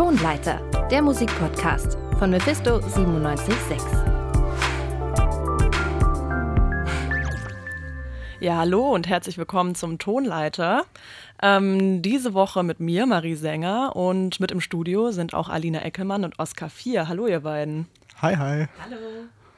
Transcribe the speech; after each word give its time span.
Tonleiter, 0.00 0.62
der 0.90 1.02
Musikpodcast 1.02 1.98
von 2.18 2.30
Mephisto 2.30 2.78
976. 2.78 3.78
Ja, 8.40 8.56
hallo 8.56 8.94
und 8.94 9.06
herzlich 9.06 9.36
willkommen 9.36 9.74
zum 9.74 9.98
Tonleiter. 9.98 10.86
Ähm, 11.42 12.00
diese 12.00 12.32
Woche 12.32 12.62
mit 12.62 12.80
mir, 12.80 13.04
Marie 13.04 13.34
Sänger, 13.34 13.94
und 13.94 14.40
mit 14.40 14.50
im 14.52 14.62
Studio 14.62 15.10
sind 15.10 15.34
auch 15.34 15.50
Alina 15.50 15.82
Eckelmann 15.82 16.24
und 16.24 16.38
Oskar 16.38 16.70
Vier. 16.70 17.06
Hallo, 17.06 17.26
ihr 17.26 17.40
beiden. 17.40 17.86
Hi, 18.22 18.36
hi. 18.36 18.68
Hallo. 18.82 18.96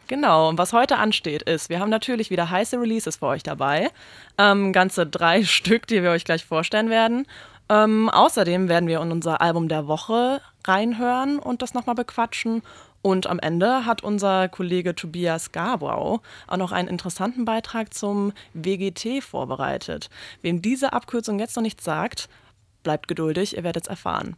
Genau, 0.08 0.48
und 0.48 0.58
was 0.58 0.72
heute 0.72 0.98
ansteht 0.98 1.42
ist, 1.42 1.70
wir 1.70 1.78
haben 1.78 1.88
natürlich 1.88 2.30
wieder 2.30 2.50
heiße 2.50 2.78
Releases 2.80 3.16
für 3.16 3.26
euch 3.26 3.42
dabei. 3.42 3.90
Ähm, 4.36 4.72
ganze 4.72 5.06
drei 5.06 5.44
Stück, 5.44 5.86
die 5.86 6.02
wir 6.02 6.10
euch 6.10 6.24
gleich 6.24 6.44
vorstellen 6.44 6.90
werden. 6.90 7.26
Ähm, 7.68 8.08
außerdem 8.10 8.68
werden 8.68 8.88
wir 8.88 9.00
in 9.00 9.12
unser 9.12 9.40
Album 9.40 9.68
der 9.68 9.86
Woche 9.86 10.40
reinhören 10.66 11.38
und 11.38 11.62
das 11.62 11.74
nochmal 11.74 11.94
bequatschen. 11.94 12.62
Und 13.02 13.26
am 13.26 13.40
Ende 13.40 13.84
hat 13.84 14.04
unser 14.04 14.48
Kollege 14.48 14.94
Tobias 14.94 15.50
Gabau 15.50 16.20
auch 16.46 16.56
noch 16.56 16.70
einen 16.70 16.88
interessanten 16.88 17.44
Beitrag 17.44 17.92
zum 17.92 18.32
WGT 18.54 19.22
vorbereitet. 19.22 20.08
Wem 20.40 20.62
diese 20.62 20.92
Abkürzung 20.92 21.40
jetzt 21.40 21.56
noch 21.56 21.64
nicht 21.64 21.80
sagt, 21.80 22.28
bleibt 22.84 23.08
geduldig, 23.08 23.56
ihr 23.56 23.64
werdet 23.64 23.84
es 23.84 23.90
erfahren. 23.90 24.36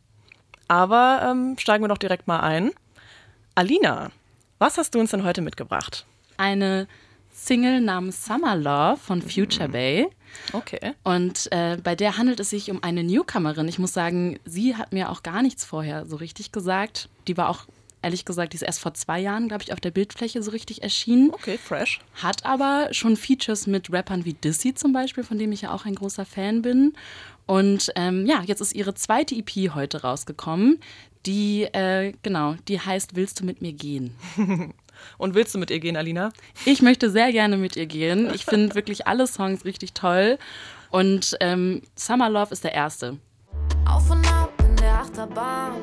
Aber 0.67 1.21
ähm, 1.25 1.57
steigen 1.59 1.85
wir 1.85 1.89
doch 1.89 1.99
direkt 1.99 2.27
mal 2.27 2.41
ein. 2.41 2.71
Alina, 3.55 4.11
was 4.59 4.79
hast 4.79 4.95
du 4.95 5.01
uns 5.01 5.11
denn 5.11 5.25
heute 5.25 5.43
mitgebracht? 5.43 6.07
Eine 6.39 6.89
Single 7.35 7.81
namens 7.81 8.25
Summer 8.25 8.55
Love 8.55 8.97
von 8.97 9.21
Future 9.21 9.69
Bay. 9.69 10.07
Okay. 10.53 10.93
Und 11.03 11.51
äh, 11.51 11.77
bei 11.83 11.97
der 11.97 12.17
handelt 12.17 12.39
es 12.39 12.51
sich 12.51 12.71
um 12.71 12.83
eine 12.83 13.03
Newcomerin. 13.03 13.67
Ich 13.67 13.81
muss 13.81 13.93
sagen, 13.93 14.39
sie 14.45 14.77
hat 14.77 14.93
mir 14.93 15.11
auch 15.11 15.25
gar 15.25 15.43
nichts 15.43 15.65
vorher 15.65 16.07
so 16.07 16.15
richtig 16.17 16.53
gesagt. 16.53 17.09
Die 17.27 17.37
war 17.37 17.49
auch, 17.49 17.67
ehrlich 18.03 18.25
gesagt, 18.25 18.53
die 18.53 18.57
ist 18.57 18.63
erst 18.63 18.79
vor 18.79 18.95
zwei 18.95 19.19
Jahren, 19.19 19.49
glaube 19.49 19.65
ich, 19.65 19.73
auf 19.73 19.81
der 19.81 19.91
Bildfläche 19.91 20.45
so 20.45 20.53
richtig 20.53 20.85
erschienen. 20.85 21.31
Okay, 21.33 21.59
fresh. 21.59 22.01
Hat 22.15 22.47
aber 22.47 22.89
schon 22.93 23.17
Features 23.17 23.67
mit 23.67 23.93
Rappern 23.93 24.25
wie 24.25 24.35
Dizzy 24.35 24.73
zum 24.73 24.93
Beispiel, 24.93 25.25
von 25.25 25.37
dem 25.37 25.51
ich 25.51 25.63
ja 25.63 25.75
auch 25.75 25.87
ein 25.87 25.97
großer 25.97 26.25
Fan 26.25 26.63
bin. 26.63 26.93
Und 27.47 27.91
ähm, 27.97 28.27
ja, 28.27 28.43
jetzt 28.47 28.61
ist 28.61 28.77
ihre 28.77 28.95
zweite 28.95 29.35
EP 29.35 29.75
heute 29.75 30.03
rausgekommen. 30.03 30.79
Die, 31.27 31.65
äh, 31.65 32.13
genau, 32.23 32.55
die 32.69 32.79
heißt 32.79 33.17
Willst 33.17 33.41
du 33.41 33.45
mit 33.45 33.61
mir 33.61 33.73
gehen? 33.73 34.15
Und 35.19 35.35
willst 35.35 35.55
du 35.55 35.59
mit 35.59 35.71
ihr 35.71 35.81
gehen, 35.81 35.97
Alina? 35.97 36.33
Ich 36.65 36.83
möchte 36.83 37.11
sehr 37.11 37.33
gerne 37.33 37.57
mit 37.57 37.77
ihr 37.77 37.87
gehen. 37.87 38.33
Ich 38.35 38.45
finde 38.45 38.75
wirklich 38.75 39.07
alle 39.07 39.27
Songs 39.27 39.65
richtig 39.65 39.95
toll. 39.95 40.39
Und 40.91 41.37
ähm, 41.41 41.83
Summer 41.97 42.31
Love 42.31 42.53
ist 42.53 42.65
der 42.65 42.73
erste. 42.73 43.19
Auf 43.89 44.11
und 44.11 44.27
ab 44.33 44.53
in 44.61 44.77
der 44.77 45.01
Achterbahn. 45.01 45.75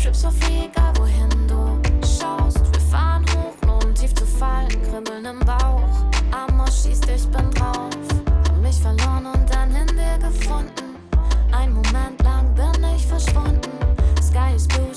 Trips 0.00 0.26
viel, 0.40 0.64
egal 0.64 0.92
wohin 0.98 1.28
du 1.48 1.80
schaust. 2.06 2.60
Wir 2.72 2.80
fahren 2.90 3.24
hoch, 3.34 3.54
nur 3.66 3.84
um 3.84 3.94
tief 3.94 4.14
zu 4.14 4.26
fallen. 4.26 4.68
Kribbeln 4.90 5.24
im 5.24 5.38
Bauch. 5.40 6.06
Amor 6.30 6.66
schießt, 6.66 7.08
ich 7.08 7.26
bin 7.28 7.50
drauf. 7.52 7.90
Hab 8.48 8.62
mich 8.62 8.76
verloren 8.76 9.26
und 9.26 9.48
dann 9.48 9.74
in 9.74 9.86
dir 9.96 10.18
gefunden. 10.18 10.96
Ein 11.52 11.72
Moment 11.72 12.22
lang 12.22 12.54
bin 12.54 12.84
ich 12.94 13.06
verschwunden. 13.06 13.70
Sky 14.20 14.54
is 14.54 14.66
blue, 14.68 14.92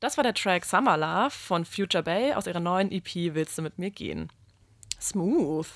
Das 0.00 0.16
war 0.16 0.24
der 0.24 0.32
Track 0.34 0.64
Summer 0.64 0.96
Love 0.96 1.30
von 1.30 1.64
Future 1.66 2.02
Bay 2.02 2.32
aus 2.32 2.46
ihrer 2.46 2.60
neuen 2.60 2.90
EP 2.90 3.34
Willst 3.34 3.58
du 3.58 3.62
mit 3.62 3.78
mir 3.78 3.90
gehen? 3.90 4.30
Smooth. 4.98 5.66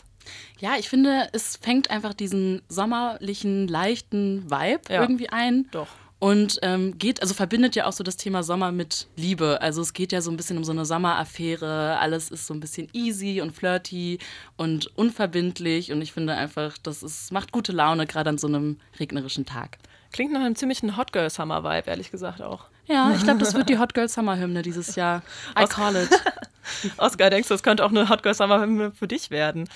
Ja, 0.59 0.77
ich 0.79 0.89
finde, 0.89 1.29
es 1.33 1.57
fängt 1.57 1.91
einfach 1.91 2.15
diesen 2.15 2.63
sommerlichen, 2.69 3.69
leichten 3.69 4.51
Vibe 4.51 4.81
Ja. 4.93 5.03
irgendwie 5.03 5.29
ein. 5.29 5.69
Doch. 5.73 5.89
Und 6.21 6.59
ähm, 6.63 6.97
geht, 6.97 7.21
also 7.21 7.35
verbindet 7.35 7.77
ja 7.77 7.85
auch 7.85 7.93
so 7.93 8.03
das 8.03 8.17
Thema 8.17 8.43
Sommer 8.43 8.73
mit 8.73 9.09
Liebe. 9.17 9.61
Also 9.61 9.83
es 9.83 9.93
geht 9.93 10.11
ja 10.11 10.23
so 10.23 10.31
ein 10.31 10.39
bisschen 10.39 10.57
um 10.57 10.65
so 10.65 10.73
eine 10.73 10.87
Sommeraffäre. 10.87 11.99
Alles 11.99 12.31
ist 12.31 12.47
so 12.47 12.55
ein 12.55 12.61
bisschen 12.61 12.89
easy 12.95 13.43
und 13.43 13.53
flirty 13.55 14.19
und 14.57 14.87
unverbindlich. 14.97 15.93
Und 15.93 16.01
ich 16.01 16.15
finde 16.15 16.35
einfach, 16.35 16.79
das 16.79 17.03
ist, 17.03 17.31
macht 17.31 17.53
gute 17.53 17.73
Laune, 17.73 18.07
gerade 18.07 18.31
an 18.31 18.39
so 18.39 18.47
einem 18.47 18.79
regnerischen 18.99 19.45
Tag. 19.45 19.77
Klingt 20.13 20.33
nach 20.33 20.41
einem 20.41 20.57
ziemlichen 20.57 20.97
Hot 20.97 21.13
Girl 21.13 21.29
Summer 21.29 21.63
Vibe, 21.63 21.91
ehrlich 21.91 22.11
gesagt 22.11 22.41
auch. 22.41 22.69
Ja, 22.87 23.13
ich 23.15 23.23
glaube, 23.23 23.39
das 23.41 23.55
wird 23.55 23.69
die 23.69 23.79
Hot 23.79 23.95
Girl 23.95 24.09
Summer 24.09 24.39
Hymne 24.39 24.63
dieses 24.63 24.95
Jahr. 24.97 25.23
I 25.59 25.65
call 25.67 25.97
it. 25.97 26.09
Oscar, 26.97 27.31
denkst 27.31 27.49
du, 27.49 27.55
das 27.55 27.63
könnte 27.63 27.85
auch 27.85 27.91
eine 27.91 28.09
Hot 28.09 28.23
Girl 28.23 28.35
Summer 28.35 28.61
Hymne 28.61 28.93
für 28.93 29.07
dich 29.09 29.31
werden? 29.31 29.69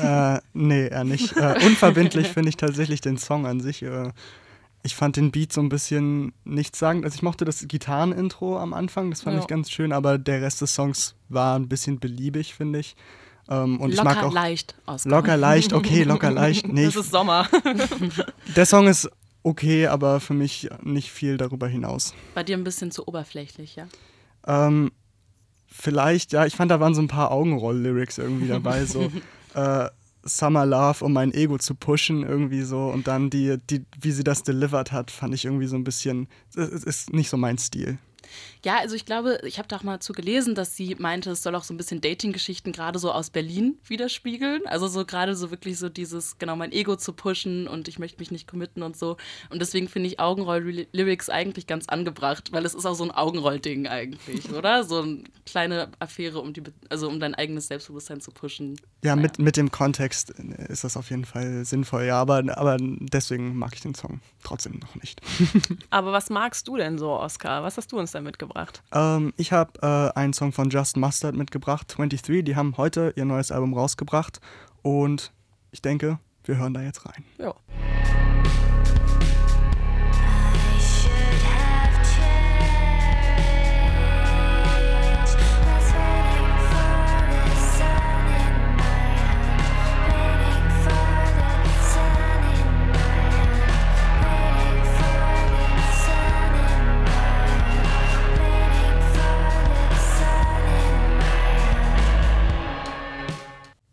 Äh, 0.00 0.38
nee, 0.52 0.88
eher 0.88 1.04
nicht. 1.04 1.36
Äh, 1.36 1.54
unverbindlich 1.66 2.28
finde 2.28 2.48
ich 2.50 2.56
tatsächlich 2.56 3.00
den 3.00 3.18
Song 3.18 3.46
an 3.46 3.60
sich. 3.60 3.82
Äh, 3.82 4.10
ich 4.84 4.96
fand 4.96 5.16
den 5.16 5.30
Beat 5.30 5.52
so 5.52 5.60
ein 5.60 5.68
bisschen 5.68 6.32
nichtssagend. 6.44 7.04
Also 7.04 7.14
ich 7.14 7.22
mochte 7.22 7.44
das 7.44 7.66
Gitarrenintro 7.68 8.58
am 8.58 8.74
Anfang, 8.74 9.10
das 9.10 9.22
fand 9.22 9.36
Ja. 9.36 9.42
ich 9.42 9.46
ganz 9.48 9.70
schön, 9.70 9.92
aber 9.92 10.18
der 10.18 10.42
Rest 10.42 10.60
des 10.60 10.74
Songs 10.74 11.14
war 11.28 11.56
ein 11.56 11.68
bisschen 11.68 12.00
beliebig, 12.00 12.54
finde 12.54 12.80
ich. 12.80 12.96
Ähm, 13.48 13.80
und 13.80 13.90
ich 13.90 13.96
Locker 13.96 14.14
mag 14.14 14.24
auch 14.24 14.32
leicht 14.32 14.74
aus. 14.86 15.04
locker 15.04 15.36
leicht, 15.36 15.72
okay, 15.72 16.02
locker 16.04 16.30
leicht. 16.30 16.66
Nee, 16.68 16.84
Es 16.84 16.94
ich, 16.94 17.00
ist 17.00 17.10
Sommer. 17.12 17.48
der 18.56 18.66
Song 18.66 18.86
ist 18.88 19.08
okay, 19.42 19.86
aber 19.86 20.20
für 20.20 20.34
mich 20.34 20.68
nicht 20.82 21.10
viel 21.10 21.36
darüber 21.36 21.68
hinaus. 21.68 22.14
Bei 22.34 22.42
dir 22.42 22.56
ein 22.56 22.64
bisschen 22.64 22.90
zu 22.90 23.06
oberflächlich, 23.06 23.76
ja? 23.76 23.86
Ähm, 24.46 24.92
vielleicht, 25.66 26.32
ja, 26.32 26.46
ich 26.46 26.54
fand, 26.54 26.70
da 26.70 26.80
waren 26.80 26.94
so 26.94 27.02
ein 27.02 27.08
paar 27.08 27.30
Augenroll-Lyrics 27.30 28.18
irgendwie 28.18 28.48
dabei, 28.48 28.84
so 28.84 29.10
äh, 29.54 29.88
Summer 30.24 30.66
Love, 30.66 31.04
um 31.04 31.12
mein 31.12 31.32
Ego 31.34 31.58
zu 31.58 31.74
pushen, 31.74 32.22
irgendwie 32.22 32.62
so. 32.62 32.86
Und 32.86 33.08
dann 33.08 33.30
die, 33.30 33.58
die, 33.70 33.84
wie 34.00 34.12
sie 34.12 34.24
das 34.24 34.42
delivered 34.42 34.92
hat, 34.92 35.10
fand 35.10 35.34
ich 35.34 35.44
irgendwie 35.44 35.66
so 35.66 35.76
ein 35.76 35.84
bisschen, 35.84 36.28
es 36.54 36.84
ist 36.84 37.12
nicht 37.12 37.28
so 37.28 37.36
mein 37.36 37.58
Stil. 37.58 37.98
Ja, 38.64 38.78
also 38.78 38.94
ich 38.94 39.04
glaube, 39.04 39.40
ich 39.44 39.58
habe 39.58 39.68
da 39.68 39.76
auch 39.76 39.82
mal 39.82 40.00
zu 40.00 40.12
gelesen, 40.12 40.54
dass 40.54 40.76
sie 40.76 40.94
meinte, 40.98 41.30
es 41.30 41.42
soll 41.42 41.54
auch 41.54 41.64
so 41.64 41.74
ein 41.74 41.76
bisschen 41.76 42.00
Dating-Geschichten 42.00 42.72
gerade 42.72 42.98
so 42.98 43.12
aus 43.12 43.30
Berlin 43.30 43.78
widerspiegeln. 43.86 44.66
Also 44.66 44.86
so 44.88 45.04
gerade 45.04 45.34
so 45.34 45.50
wirklich 45.50 45.78
so 45.78 45.88
dieses, 45.88 46.38
genau, 46.38 46.56
mein 46.56 46.72
Ego 46.72 46.96
zu 46.96 47.12
pushen 47.12 47.66
und 47.68 47.88
ich 47.88 47.98
möchte 47.98 48.18
mich 48.20 48.30
nicht 48.30 48.46
committen 48.46 48.82
und 48.82 48.96
so. 48.96 49.16
Und 49.50 49.60
deswegen 49.60 49.88
finde 49.88 50.08
ich 50.08 50.20
Augenroll-Lyrics 50.20 51.28
eigentlich 51.30 51.66
ganz 51.66 51.88
angebracht, 51.88 52.52
weil 52.52 52.64
es 52.64 52.74
ist 52.74 52.86
auch 52.86 52.94
so 52.94 53.04
ein 53.04 53.10
Augenroll-Ding 53.10 53.86
eigentlich, 53.86 54.50
oder? 54.54 54.84
So 54.84 55.02
eine 55.02 55.24
kleine 55.46 55.88
Affäre, 55.98 56.40
um, 56.40 56.52
die, 56.52 56.62
also 56.88 57.08
um 57.08 57.20
dein 57.20 57.34
eigenes 57.34 57.68
Selbstbewusstsein 57.68 58.20
zu 58.20 58.30
pushen. 58.30 58.76
Ja, 59.04 59.16
Naja. 59.16 59.22
mit, 59.22 59.38
mit 59.38 59.56
dem 59.56 59.70
Kontext 59.70 60.30
ist 60.68 60.84
das 60.84 60.96
auf 60.96 61.10
jeden 61.10 61.24
Fall 61.24 61.64
sinnvoll, 61.64 62.04
ja, 62.04 62.20
aber, 62.20 62.44
aber 62.56 62.76
deswegen 62.80 63.56
mag 63.56 63.72
ich 63.74 63.80
den 63.80 63.94
Song 63.94 64.20
trotzdem 64.42 64.78
noch 64.78 64.94
nicht. 64.96 65.20
Aber 65.90 66.12
was 66.12 66.30
magst 66.30 66.68
du 66.68 66.76
denn 66.76 66.98
so, 66.98 67.10
Oscar? 67.10 67.62
Was 67.62 67.76
hast 67.76 67.92
du 67.92 67.98
uns 67.98 68.12
denn 68.12 68.21
mitgebracht? 68.22 68.82
Ähm, 68.92 69.32
ich 69.36 69.52
habe 69.52 69.72
äh, 69.82 70.18
einen 70.18 70.32
Song 70.32 70.52
von 70.52 70.70
Just 70.70 70.96
Mustard 70.96 71.34
mitgebracht, 71.34 71.92
23. 71.96 72.44
Die 72.44 72.56
haben 72.56 72.76
heute 72.76 73.12
ihr 73.16 73.24
neues 73.24 73.52
Album 73.52 73.74
rausgebracht 73.74 74.40
und 74.82 75.32
ich 75.70 75.82
denke, 75.82 76.18
wir 76.44 76.56
hören 76.56 76.74
da 76.74 76.82
jetzt 76.82 77.06
rein. 77.06 77.24
Ja. 77.38 77.54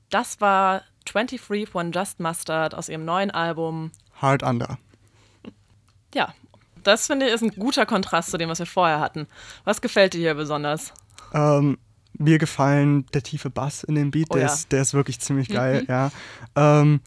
Das 0.10 0.42
war 0.42 0.84
23 1.06 1.70
von 1.70 1.92
Just 1.92 2.20
Mustard 2.20 2.76
aus 2.76 2.90
ihrem 2.90 3.06
neuen 3.06 3.32
Album. 3.32 3.92
Hard 4.22 4.44
Under. 4.44 4.78
Ja, 6.14 6.34
das 6.84 7.08
finde 7.08 7.28
ich 7.28 7.34
ist 7.34 7.44
ein 7.44 7.52
guter 7.52 7.86
Kontrast 7.86 8.32
zu 8.32 8.38
dem, 8.38 8.50
was 8.50 8.60
wir 8.60 8.66
vorher 8.66 9.00
hatten. 9.00 9.28
Was 9.64 9.82
gefällt 9.82 10.14
dir 10.14 10.20
hier 10.20 10.34
besonders? 10.36 10.94
Ähm, 11.34 11.78
mir 12.14 12.38
gefallen 12.38 13.06
der 13.14 13.22
tiefe 13.24 13.50
Bass 13.50 13.84
in 13.84 13.96
dem 13.96 14.12
Beat, 14.12 14.28
Oh 14.32 14.34
der, 14.34 14.44
ja. 14.48 14.54
ist, 14.54 14.72
der 14.72 14.82
ist 14.82 14.94
wirklich 14.94 15.20
ziemlich 15.20 15.48
geil, 15.50 15.86
ja. 15.88 16.12
Ähm, 16.56 17.02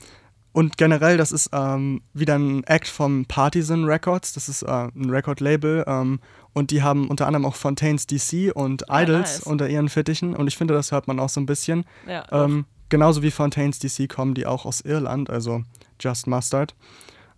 und 0.53 0.77
generell, 0.77 1.17
das 1.17 1.33
ist 1.33 1.51
ähm, 1.53 2.03
wieder 2.13 2.39
ein 2.39 2.63
Act 2.65 2.87
vom 2.87 3.25
Partisan 3.25 3.85
Records, 3.85 4.35
das 4.35 4.49
ist 4.49 4.63
äh, 4.63 4.67
ein 4.95 5.11
Record-Label 5.11 5.85
ähm, 5.87 6.21
und 6.53 6.71
die 6.71 6.83
haben 6.83 7.09
unter 7.09 7.27
anderem 7.27 7.47
auch 7.47 7.55
Fontaines 7.57 8.07
DC 8.07 8.53
und 8.55 8.85
Ja, 8.89 9.01
Idols 9.03 9.39
nice. 9.39 9.43
unter 9.45 9.69
ihren 9.69 9.89
Fittichen 9.89 10.37
und 10.37 10.47
ich 10.47 10.57
finde, 10.57 10.75
das 10.75 10.93
hört 10.93 11.09
man 11.09 11.19
auch 11.19 11.31
so 11.31 11.41
ein 11.41 11.47
bisschen. 11.47 11.85
Ja, 12.07 12.25
Ähm, 12.31 12.67
genauso 12.93 13.23
wie 13.23 13.31
Fontaines 13.31 13.79
DC 13.79 14.07
kommen 14.07 14.35
die 14.35 14.45
auch 14.45 14.67
aus 14.67 14.83
Irland, 14.83 15.31
also 15.31 15.65
Just 15.99 16.27
Mustard. 16.27 16.75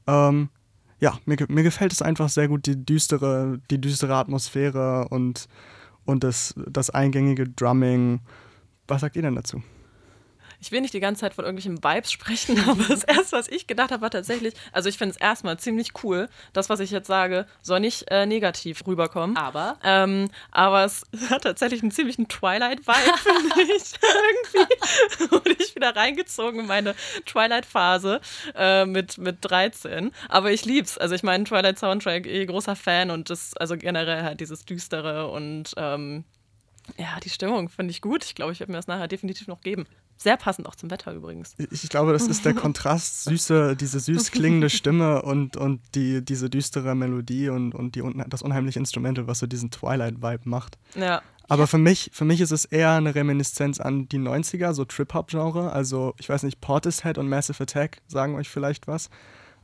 Ähm, 0.09 0.49
ja, 0.99 1.17
mir, 1.27 1.37
mir 1.49 1.62
gefällt 1.62 1.93
es 1.93 2.03
einfach 2.03 2.29
sehr 2.29 2.49
gut, 2.49 2.67
die 2.67 2.85
düstere, 2.85 3.61
die 3.71 3.81
düstere 3.81 4.17
Atmosphäre 4.17 5.06
und, 5.11 5.47
und 6.05 6.25
das, 6.25 6.55
das 6.56 6.91
eingängige 6.91 7.49
Drumming. 7.49 8.21
Was 8.89 9.03
sagt 9.03 9.15
ihr 9.15 9.23
denn 9.23 9.37
dazu? 9.37 9.62
Ich 10.65 10.73
will 10.73 10.81
nicht 10.81 10.95
die 10.95 11.01
ganze 11.01 11.21
Zeit 11.21 11.35
von 11.35 11.45
irgendwelchen 11.45 11.85
Vibes 11.85 12.11
sprechen, 12.11 12.59
aber 12.69 12.85
das 12.85 13.05
erste, 13.05 13.37
was 13.37 13.49
ich 13.49 13.67
gedacht 13.67 13.91
habe, 13.91 14.01
war 14.01 14.11
tatsächlich, 14.11 14.55
also 14.73 14.89
ich 14.89 14.97
finde 14.97 15.15
es 15.15 15.21
erstmal 15.21 15.59
ziemlich 15.59 15.93
cool. 16.03 16.31
Das, 16.55 16.71
was 16.71 16.81
ich 16.81 16.91
jetzt 16.91 17.07
sage, 17.07 17.47
soll 17.61 17.81
nicht 17.81 18.11
äh, 18.11 18.25
negativ 18.25 18.87
rüberkommen. 18.87 19.37
Aber? 19.37 19.77
Ähm, 19.85 20.31
aber 20.53 20.85
es 20.85 21.05
hat 21.31 21.43
tatsächlich 21.43 21.83
einen 21.83 21.91
ziemlichen 21.91 22.29
Twilight-Vibe, 22.29 23.19
finde 23.19 23.63
ich. 23.77 23.93
Irgendwie 25.21 25.33
wurde 25.33 25.57
ich 25.59 25.75
wieder 25.75 25.95
reingezogen 25.95 26.61
in 26.61 26.67
meine 26.67 26.95
Twilight-Phase 27.27 28.23
äh, 28.55 28.87
mit, 28.87 29.19
mit 29.19 29.39
13. 29.43 30.13
Aber 30.31 30.51
ich 30.51 30.65
lieb's. 30.65 30.97
Also 30.97 31.15
ich 31.15 31.23
meine, 31.23 31.45
Twilight-Soundtrack, 31.45 32.27
eh 32.27 32.47
großer 32.47 32.75
Fan 32.75 33.11
und 33.11 33.29
das, 33.29 33.55
also 33.59 33.77
generell 33.77 34.23
halt 34.23 34.41
dieses 34.41 34.65
Düstere 34.65 35.29
und 35.29 35.75
ähm, 35.77 36.25
ja, 36.99 37.19
die 37.23 37.31
Stimmung 37.31 37.69
finde 37.69 37.91
ich 37.91 38.01
gut. 38.01 38.25
Ich 38.25 38.35
glaube, 38.35 38.53
ich 38.53 38.61
werde 38.61 38.73
mir 38.73 38.79
das 38.79 38.87
nachher 38.87 39.09
definitiv 39.09 39.47
noch 39.47 39.61
geben. 39.61 39.87
Sehr 40.17 40.37
passend 40.37 40.69
auch 40.69 40.77
zum 40.77 40.91
Wetter 40.91 41.13
übrigens. 41.13 41.55
Ich 41.59 41.89
glaube, 41.89 42.13
das 42.13 42.27
ist 42.29 42.45
der 42.45 42.55
Kontrast, 42.55 43.25
süße, 43.25 43.77
diese 43.77 43.99
süß 43.99 44.31
klingende 44.31 44.71
Stimme 44.71 45.23
und, 45.23 45.57
und 45.57 45.81
die, 45.95 46.25
diese 46.25 46.49
düstere 46.49 46.95
Melodie 46.95 47.49
und, 47.49 47.75
und 47.75 47.95
die, 47.97 48.03
das 48.29 48.43
unheimliche 48.43 48.79
Instrumental, 48.79 49.27
was 49.27 49.41
so 49.41 49.47
diesen 49.47 49.71
Twilight-Vibe 49.71 50.49
macht. 50.49 50.79
Ja. 50.95 51.23
Aber 51.49 51.67
für 51.67 51.79
mich, 51.79 52.11
für 52.13 52.25
mich 52.25 52.41
ist 52.41 52.53
es 52.53 52.65
eher 52.65 52.93
eine 52.93 53.15
Reminiszenz 53.15 53.81
an 53.81 54.09
die 54.09 54.19
90er, 54.19 54.73
so 54.73 54.85
Trip-Hop-Genre. 54.85 55.73
Also, 55.73 56.15
ich 56.19 56.29
weiß 56.29 56.43
nicht, 56.43 56.61
Portishead 56.61 57.19
und 57.19 57.29
Massive 57.29 57.63
Attack 57.63 57.99
sagen 58.07 58.35
euch 58.35 58.49
vielleicht 58.49 58.87
was. 58.87 59.11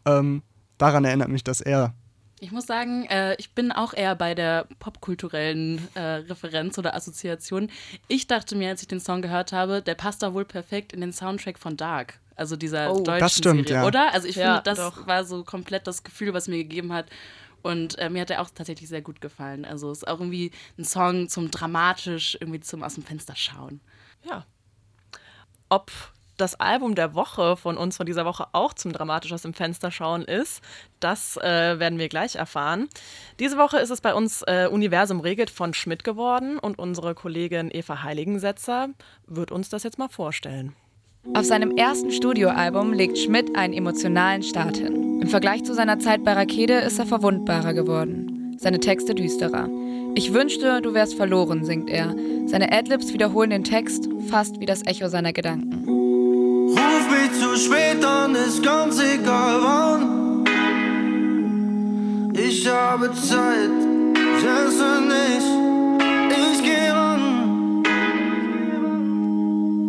Ähm, 0.04 0.42
daran 0.78 1.04
erinnert 1.04 1.28
mich 1.28 1.44
das 1.44 1.60
eher. 1.60 1.94
Ich 2.42 2.52
muss 2.52 2.66
sagen, 2.66 3.04
äh, 3.04 3.34
ich 3.36 3.52
bin 3.54 3.70
auch 3.70 3.92
eher 3.92 4.14
bei 4.14 4.34
der 4.34 4.66
popkulturellen 4.78 5.86
äh, 5.94 6.00
Referenz 6.00 6.78
oder 6.78 6.94
Assoziation. 6.94 7.70
Ich 8.08 8.26
dachte 8.26 8.56
mir, 8.56 8.70
als 8.70 8.80
ich 8.80 8.88
den 8.88 8.98
Song 9.00 9.20
gehört 9.20 9.52
habe, 9.52 9.82
der 9.82 9.94
passt 9.94 10.22
da 10.22 10.32
wohl 10.32 10.46
perfekt 10.46 10.94
in 10.94 11.02
den 11.02 11.12
Soundtrack 11.12 11.58
von 11.58 11.76
Dark. 11.76 12.18
Also 12.36 12.56
dieser 12.56 12.92
Oh, 12.94 13.02
deutschen 13.02 13.20
das 13.20 13.36
stimmt, 13.36 13.68
Serie, 13.68 13.82
ja. 13.82 13.86
oder? 13.86 14.14
Also 14.14 14.26
ich 14.26 14.36
Ja, 14.36 14.54
finde, 14.56 14.62
das 14.74 14.78
doch. 14.78 15.06
war 15.06 15.24
so 15.24 15.44
komplett 15.44 15.86
das 15.86 16.02
Gefühl, 16.02 16.32
was 16.32 16.48
mir 16.48 16.56
gegeben 16.56 16.94
hat. 16.94 17.06
Und 17.62 17.98
äh, 17.98 18.08
mir 18.08 18.22
hat 18.22 18.30
er 18.30 18.40
auch 18.40 18.48
tatsächlich 18.48 18.88
sehr 18.88 19.02
gut 19.02 19.20
gefallen. 19.20 19.66
Also 19.66 19.90
es 19.90 19.98
ist 19.98 20.08
auch 20.08 20.18
irgendwie 20.20 20.50
ein 20.78 20.84
Song 20.86 21.28
zum 21.28 21.50
dramatisch, 21.50 22.38
irgendwie 22.40 22.60
zum 22.60 22.82
aus 22.82 22.94
dem 22.94 23.04
Fenster 23.04 23.36
schauen. 23.36 23.82
Ja. 24.24 24.46
Ob 25.68 25.90
das 26.40 26.58
Album 26.58 26.94
der 26.94 27.14
Woche 27.14 27.56
von 27.56 27.76
uns 27.76 27.96
von 27.96 28.06
dieser 28.06 28.24
Woche 28.24 28.46
auch 28.52 28.72
zum 28.72 28.92
dramatisch 28.92 29.32
aus 29.32 29.42
dem 29.42 29.54
Fenster 29.54 29.90
schauen 29.90 30.22
ist, 30.22 30.62
das 30.98 31.36
äh, 31.36 31.78
werden 31.78 31.98
wir 31.98 32.08
gleich 32.08 32.36
erfahren. 32.36 32.88
Diese 33.38 33.58
Woche 33.58 33.78
ist 33.78 33.90
es 33.90 34.00
bei 34.00 34.14
uns 34.14 34.42
äh, 34.42 34.68
Universum 34.70 35.20
regelt 35.20 35.50
von 35.50 35.74
Schmidt 35.74 36.04
geworden 36.04 36.58
und 36.58 36.78
unsere 36.78 37.14
Kollegin 37.14 37.70
Eva 37.72 38.02
Heiligensetzer 38.02 38.88
wird 39.26 39.52
uns 39.52 39.68
das 39.68 39.82
jetzt 39.82 39.98
mal 39.98 40.08
vorstellen. 40.08 40.74
Auf 41.34 41.44
seinem 41.44 41.76
ersten 41.76 42.10
Studioalbum 42.10 42.94
legt 42.94 43.18
Schmidt 43.18 43.54
einen 43.54 43.74
emotionalen 43.74 44.42
Start 44.42 44.78
hin. 44.78 45.20
Im 45.20 45.28
Vergleich 45.28 45.64
zu 45.64 45.74
seiner 45.74 45.98
Zeit 45.98 46.24
bei 46.24 46.32
Rakete 46.32 46.74
ist 46.74 46.98
er 46.98 47.06
verwundbarer 47.06 47.74
geworden. 47.74 48.56
Seine 48.58 48.80
Texte 48.80 49.14
düsterer. 49.14 49.68
Ich 50.14 50.32
wünschte, 50.32 50.80
du 50.80 50.94
wärst 50.94 51.14
verloren, 51.14 51.64
singt 51.64 51.90
er. 51.90 52.14
Seine 52.46 52.72
Adlibs 52.72 53.12
wiederholen 53.12 53.50
den 53.50 53.64
Text 53.64 54.08
fast 54.28 54.60
wie 54.60 54.66
das 54.66 54.84
Echo 54.86 55.08
seiner 55.08 55.32
Gedanken. 55.32 55.99
Ruf 56.70 57.10
mich 57.10 57.32
zu 57.40 57.56
spät 57.56 58.04
an, 58.04 58.34
ist 58.34 58.62
ganz 58.62 59.00
egal 59.00 59.60
wann. 59.62 60.44
Ich 62.34 62.66
habe 62.68 63.12
Zeit, 63.12 63.70
selbst 64.40 64.80
wenn 64.80 65.10
ich, 65.36 65.44
ich 66.52 66.62
geh 66.62 66.88
ran. 66.90 67.84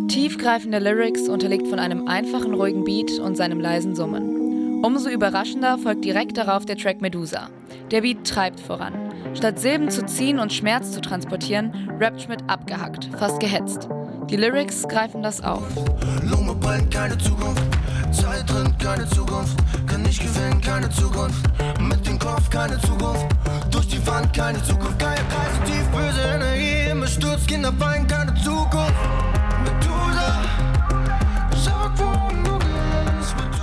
Tiefgreifende 0.08 0.78
Lyrics 0.78 1.28
unterlegt 1.28 1.68
von 1.68 1.78
einem 1.78 2.08
einfachen, 2.08 2.54
ruhigen 2.54 2.84
Beat 2.84 3.18
und 3.18 3.36
seinem 3.36 3.60
leisen 3.60 3.94
Summen. 3.94 4.82
Umso 4.84 5.08
überraschender 5.08 5.78
folgt 5.78 6.04
direkt 6.04 6.36
darauf 6.36 6.66
der 6.66 6.76
Track 6.76 7.00
Medusa. 7.00 7.48
Der 7.92 8.00
Beat 8.00 8.26
treibt 8.26 8.58
voran. 8.58 9.11
Statt 9.34 9.58
Silben 9.58 9.90
zu 9.90 10.04
ziehen 10.06 10.38
und 10.38 10.52
Schmerz 10.52 10.92
zu 10.92 11.00
transportieren, 11.00 11.90
rappt 12.00 12.22
Schmidt 12.22 12.42
abgehackt, 12.48 13.08
fast 13.18 13.40
gehetzt. 13.40 13.88
Die 14.30 14.36
Lyrics 14.36 14.86
greifen 14.88 15.22
das 15.22 15.42
auf. 15.42 15.62
Lunge 16.22 16.54
brennt, 16.54 16.90
keine 16.90 17.18
Zukunft. 17.18 17.62
Zeit 18.12 18.48
drin, 18.48 18.72
keine 18.78 19.08
Zukunft. 19.08 19.58
Kann 19.86 20.02
nicht 20.02 20.20
gewinnen, 20.22 20.60
keine 20.60 20.88
Zukunft. 20.90 21.42
Mit 21.80 22.06
dem 22.06 22.18
Kopf, 22.18 22.48
keine 22.50 22.78
Zukunft. 22.80 23.26
Durch 23.70 23.88
die 23.88 24.06
Wand, 24.06 24.32
keine 24.32 24.62
Zukunft. 24.62 24.98
Keine 24.98 25.20
Kreise, 25.28 25.64
tief 25.64 25.86
böse 25.88 26.20
Energie. 26.34 26.90
Immer 26.90 27.06
Sturz, 27.06 27.46
Kinder 27.46 27.72
weinen, 27.78 28.06
keine 28.06 28.34
Zukunft. 28.34 28.94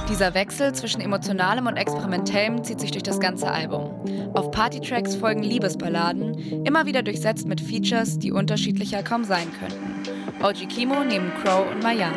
Dieser 0.09 0.33
Wechsel 0.33 0.73
zwischen 0.73 1.01
emotionalem 1.01 1.67
und 1.67 1.77
experimentellem 1.77 2.63
zieht 2.63 2.79
sich 2.79 2.89
durch 2.89 3.03
das 3.03 3.19
ganze 3.19 3.51
Album. 3.51 3.91
Auf 4.33 4.49
Partytracks 4.49 5.15
folgen 5.15 5.43
Liebesballaden, 5.43 6.65
immer 6.65 6.87
wieder 6.87 7.03
durchsetzt 7.03 7.47
mit 7.47 7.61
Features, 7.61 8.17
die 8.17 8.31
unterschiedlicher 8.31 9.03
kaum 9.03 9.23
sein 9.23 9.47
könnten. 9.59 10.43
OG 10.43 10.67
Kimo 10.67 11.03
neben 11.03 11.31
Crow 11.43 11.69
und 11.71 11.83
Mayan. 11.83 12.15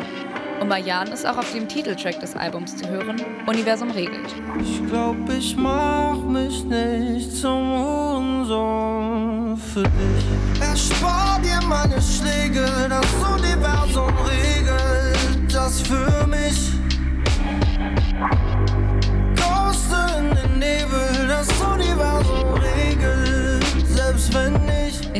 Und 0.59 0.69
Mayan 0.69 1.09
ist 1.09 1.25
auch 1.25 1.37
auf 1.37 1.51
dem 1.53 1.67
Titeltrack 1.67 2.19
des 2.19 2.35
Albums 2.35 2.75
zu 2.75 2.89
hören, 2.89 3.17
Universum 3.45 3.91
regelt. 3.91 4.33
Ich 4.59 4.83
glaub, 4.87 5.15
ich 5.29 5.55
mach 5.55 6.17
mich 6.17 6.63
nicht 6.63 7.31
zum 7.31 7.79
Hurensohn 7.79 9.57
für 9.57 9.83
dich. 9.83 10.61
Erspar 10.61 11.39
dir 11.41 11.59
meine 11.67 12.01
Schläge, 12.01 12.65
das 12.89 13.05
Universum 13.37 14.11
regelt 14.25 15.53
das 15.53 15.81
für 15.81 16.25
mich. 16.27 16.82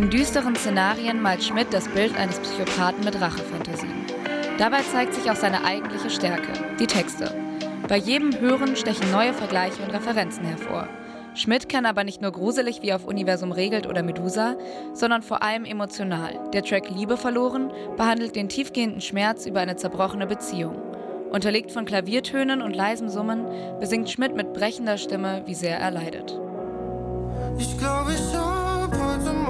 In 0.03 0.09
düsteren 0.09 0.53
Szenarien 0.57 1.21
malt 1.21 1.41
Schmidt 1.41 1.67
das 1.71 1.87
Bild 1.87 2.13
eines 2.17 2.37
Psychopathen 2.37 3.05
mit 3.05 3.21
Rachefantasien. 3.21 3.93
Dabei 4.57 4.81
zeigt 4.81 5.13
sich 5.13 5.31
auch 5.31 5.37
seine 5.37 5.63
eigentliche 5.63 6.09
Stärke, 6.09 6.51
die 6.77 6.87
Texte. 6.87 7.33
Bei 7.87 7.95
jedem 7.95 8.37
Hören 8.37 8.75
stechen 8.75 9.09
neue 9.13 9.33
Vergleiche 9.33 9.81
und 9.81 9.93
Referenzen 9.93 10.43
hervor. 10.43 10.89
Schmidt 11.35 11.69
kann 11.69 11.85
aber 11.85 12.03
nicht 12.03 12.21
nur 12.21 12.33
gruselig 12.33 12.81
wie 12.81 12.91
auf 12.91 13.05
Universum 13.05 13.53
regelt 13.53 13.87
oder 13.87 14.03
Medusa, 14.03 14.57
sondern 14.91 15.21
vor 15.21 15.41
allem 15.41 15.63
emotional. 15.63 16.37
Der 16.51 16.63
Track 16.63 16.89
Liebe 16.89 17.15
verloren 17.15 17.71
behandelt 17.95 18.35
den 18.35 18.49
tiefgehenden 18.49 18.99
Schmerz 18.99 19.45
über 19.45 19.61
eine 19.61 19.77
zerbrochene 19.77 20.27
Beziehung. 20.27 20.81
Unterlegt 21.31 21.71
von 21.71 21.85
Klaviertönen 21.85 22.61
und 22.61 22.75
leisem 22.75 23.07
Summen 23.07 23.45
besingt 23.79 24.09
Schmidt 24.09 24.35
mit 24.35 24.51
brechender 24.51 24.97
Stimme, 24.97 25.43
wie 25.45 25.55
sehr 25.55 25.79
er 25.79 25.91
leidet. 25.91 26.37
Ich 27.57 27.77
glaub, 27.77 28.09
ich 28.09 28.35
hab 28.35 28.91
heute 28.91 29.42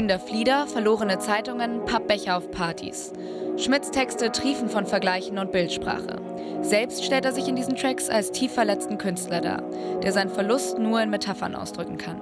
gesagt. 0.00 0.10
Blühender 0.10 0.18
Flieder, 0.18 0.66
verlorene 0.66 1.18
Zeitungen, 1.18 1.84
Pappbecher 1.84 2.36
auf 2.38 2.50
Partys. 2.50 3.12
Schmidts 3.58 3.90
Texte 3.90 4.32
triefen 4.32 4.70
von 4.70 4.86
Vergleichen 4.86 5.38
und 5.38 5.52
Bildsprache. 5.52 6.18
Selbst 6.62 7.04
stellt 7.04 7.26
er 7.26 7.32
sich 7.32 7.48
in 7.48 7.56
diesen 7.56 7.76
Tracks 7.76 8.08
als 8.08 8.32
tief 8.32 8.52
verletzten 8.52 8.96
Künstler 8.96 9.42
dar, 9.42 9.62
der 10.02 10.12
seinen 10.12 10.30
Verlust 10.30 10.78
nur 10.78 11.02
in 11.02 11.10
Metaphern 11.10 11.54
ausdrücken 11.54 11.98
kann. 11.98 12.20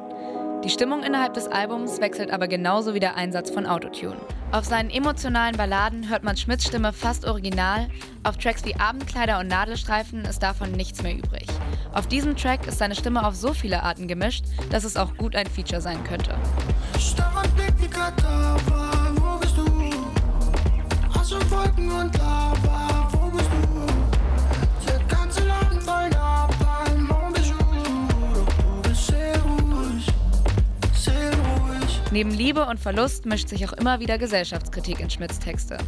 Die 0.64 0.70
Stimmung 0.70 1.04
innerhalb 1.04 1.34
des 1.34 1.46
Albums 1.46 2.00
wechselt 2.00 2.32
aber 2.32 2.48
genauso 2.48 2.94
wie 2.94 3.00
der 3.00 3.16
Einsatz 3.16 3.48
von 3.48 3.64
Autotune. 3.64 4.16
Auf 4.50 4.64
seinen 4.64 4.90
emotionalen 4.90 5.56
Balladen 5.56 6.08
hört 6.08 6.24
man 6.24 6.36
Schmidts 6.36 6.66
Stimme 6.66 6.92
fast 6.92 7.26
original, 7.26 7.86
auf 8.24 8.38
Tracks 8.38 8.64
wie 8.64 8.74
Abendkleider 8.74 9.38
und 9.38 9.46
Nadelstreifen 9.46 10.24
ist 10.24 10.42
davon 10.42 10.72
nichts 10.72 11.02
mehr 11.04 11.16
übrig. 11.16 11.46
Auf 11.92 12.08
diesem 12.08 12.36
Track 12.36 12.66
ist 12.66 12.78
seine 12.78 12.96
Stimme 12.96 13.24
auf 13.24 13.36
so 13.36 13.52
viele 13.54 13.84
Arten 13.84 14.08
gemischt, 14.08 14.44
dass 14.70 14.82
es 14.82 14.96
auch 14.96 15.16
gut 15.16 15.36
ein 15.36 15.46
Feature 15.46 15.80
sein 15.80 16.02
könnte. 16.02 16.34
Starrer 16.98 17.37
Neben 32.18 32.30
Liebe 32.30 32.66
und 32.66 32.80
Verlust 32.80 33.26
mischt 33.26 33.48
sich 33.48 33.64
auch 33.68 33.74
immer 33.74 34.00
wieder 34.00 34.18
Gesellschaftskritik 34.18 34.98
in 34.98 35.08
Schmidts 35.08 35.38
Texte. 35.38 35.78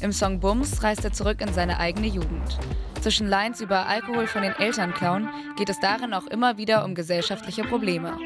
Im 0.00 0.12
Song 0.12 0.38
Bums 0.38 0.82
reist 0.82 1.02
er 1.02 1.14
zurück 1.14 1.40
in 1.40 1.50
seine 1.54 1.80
eigene 1.80 2.08
Jugend. 2.08 2.58
Zwischen 3.00 3.26
Lines 3.26 3.62
über 3.62 3.86
Alkohol 3.86 4.26
von 4.26 4.42
den 4.42 4.52
Eltern 4.52 4.92
klauen 4.92 5.30
geht 5.56 5.70
es 5.70 5.80
darin 5.80 6.12
auch 6.12 6.26
immer 6.26 6.58
wieder 6.58 6.84
um 6.84 6.94
gesellschaftliche 6.94 7.62
Probleme. 7.62 8.18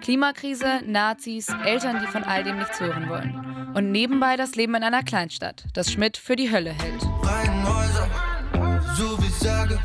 Klimakrise, 0.00 0.80
Nazis, 0.86 1.48
Eltern, 1.64 2.00
die 2.00 2.06
von 2.06 2.24
all 2.24 2.42
dem 2.42 2.58
nichts 2.58 2.80
hören 2.80 3.08
wollen. 3.08 3.72
Und 3.74 3.92
nebenbei 3.92 4.36
das 4.36 4.56
Leben 4.56 4.74
in 4.74 4.82
einer 4.82 5.02
Kleinstadt, 5.02 5.64
das 5.74 5.92
Schmidt 5.92 6.16
für 6.16 6.36
die 6.36 6.50
Hölle 6.50 6.70
hält. 6.70 7.02
Reihenhäuser, 7.22 8.08
so 8.96 9.18
wie 9.22 9.28
sage. 9.28 9.78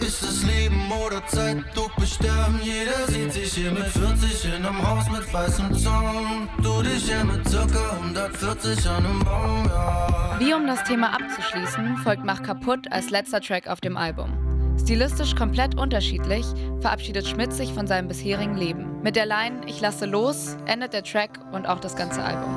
Ist 0.00 0.22
es 0.22 0.44
Leben 0.44 0.90
oder 1.06 1.26
Zeit? 1.26 1.58
Du 1.74 1.88
besterben. 2.00 2.60
Jeder 2.62 3.06
sieht 3.08 3.32
sich 3.32 3.52
hier 3.52 3.70
mit 3.70 3.84
40 3.84 4.44
in 4.46 4.64
einem 4.64 4.88
Haus 4.88 5.04
mit 5.10 5.32
weißem 5.32 5.74
Zaun. 5.74 6.48
Du 6.62 6.82
dich 6.82 7.04
hier 7.04 7.24
mit 7.24 7.46
circa 7.48 7.92
140 8.00 8.88
an 8.88 9.04
einem 9.04 9.24
Baum, 9.24 9.64
ja. 9.66 10.36
Wie 10.38 10.54
um 10.54 10.66
das 10.66 10.82
Thema 10.84 11.14
abzuschließen, 11.14 11.98
folgt 11.98 12.24
Mach 12.24 12.42
kaputt 12.42 12.90
als 12.90 13.10
letzter 13.10 13.40
Track 13.40 13.68
auf 13.68 13.80
dem 13.80 13.96
Album. 13.96 14.32
Stilistisch 14.80 15.34
komplett 15.34 15.76
unterschiedlich 15.76 16.46
verabschiedet 16.80 17.26
Schmidt 17.26 17.52
sich 17.52 17.72
von 17.72 17.86
seinem 17.86 18.08
bisherigen 18.08 18.56
Leben. 18.56 18.87
Mit 19.02 19.14
der 19.16 19.26
Line 19.26 19.60
Ich 19.66 19.80
lasse 19.80 20.06
los 20.06 20.56
endet 20.66 20.92
der 20.92 21.04
Track 21.04 21.38
und 21.52 21.66
auch 21.66 21.78
das 21.78 21.94
ganze 21.94 22.22
Album. 22.22 22.54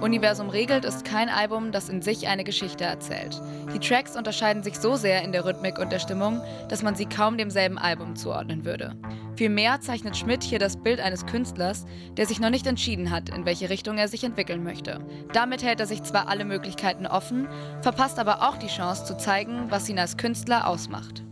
Universum 0.00 0.48
regelt 0.48 0.86
ist 0.86 1.04
kein 1.04 1.28
Album, 1.28 1.70
das 1.70 1.90
in 1.90 2.00
sich 2.00 2.28
eine 2.28 2.44
Geschichte 2.44 2.84
erzählt. 2.84 3.42
Die 3.74 3.78
Tracks 3.78 4.16
unterscheiden 4.16 4.62
sich 4.62 4.78
so 4.78 4.96
sehr 4.96 5.22
in 5.22 5.32
der 5.32 5.44
Rhythmik 5.44 5.78
und 5.78 5.92
der 5.92 5.98
Stimmung, 5.98 6.40
dass 6.68 6.82
man 6.82 6.94
sie 6.94 7.04
kaum 7.04 7.36
demselben 7.36 7.78
Album 7.78 8.16
zuordnen 8.16 8.64
würde. 8.64 8.94
Vielmehr 9.36 9.80
zeichnet 9.80 10.16
Schmidt 10.16 10.42
hier 10.42 10.58
das 10.58 10.78
Bild 10.78 11.00
eines 11.00 11.26
Künstlers, 11.26 11.84
der 12.16 12.26
sich 12.26 12.40
noch 12.40 12.50
nicht 12.50 12.66
entschieden 12.66 13.10
hat, 13.10 13.28
in 13.28 13.44
welche 13.44 13.68
Richtung 13.68 13.98
er 13.98 14.08
sich 14.08 14.24
entwickeln 14.24 14.64
möchte. 14.64 15.00
Damit 15.34 15.62
hält 15.62 15.80
er 15.80 15.86
sich 15.86 16.02
zwar 16.02 16.28
alle 16.28 16.46
Möglichkeiten 16.46 17.06
offen, 17.06 17.46
verpasst 17.82 18.18
aber 18.18 18.48
auch 18.48 18.56
die 18.56 18.68
Chance 18.68 19.04
zu 19.04 19.16
zeigen, 19.18 19.66
was 19.68 19.88
ihn 19.88 19.98
als 19.98 20.16
Künstler 20.16 20.66
ausmacht. 20.66 21.24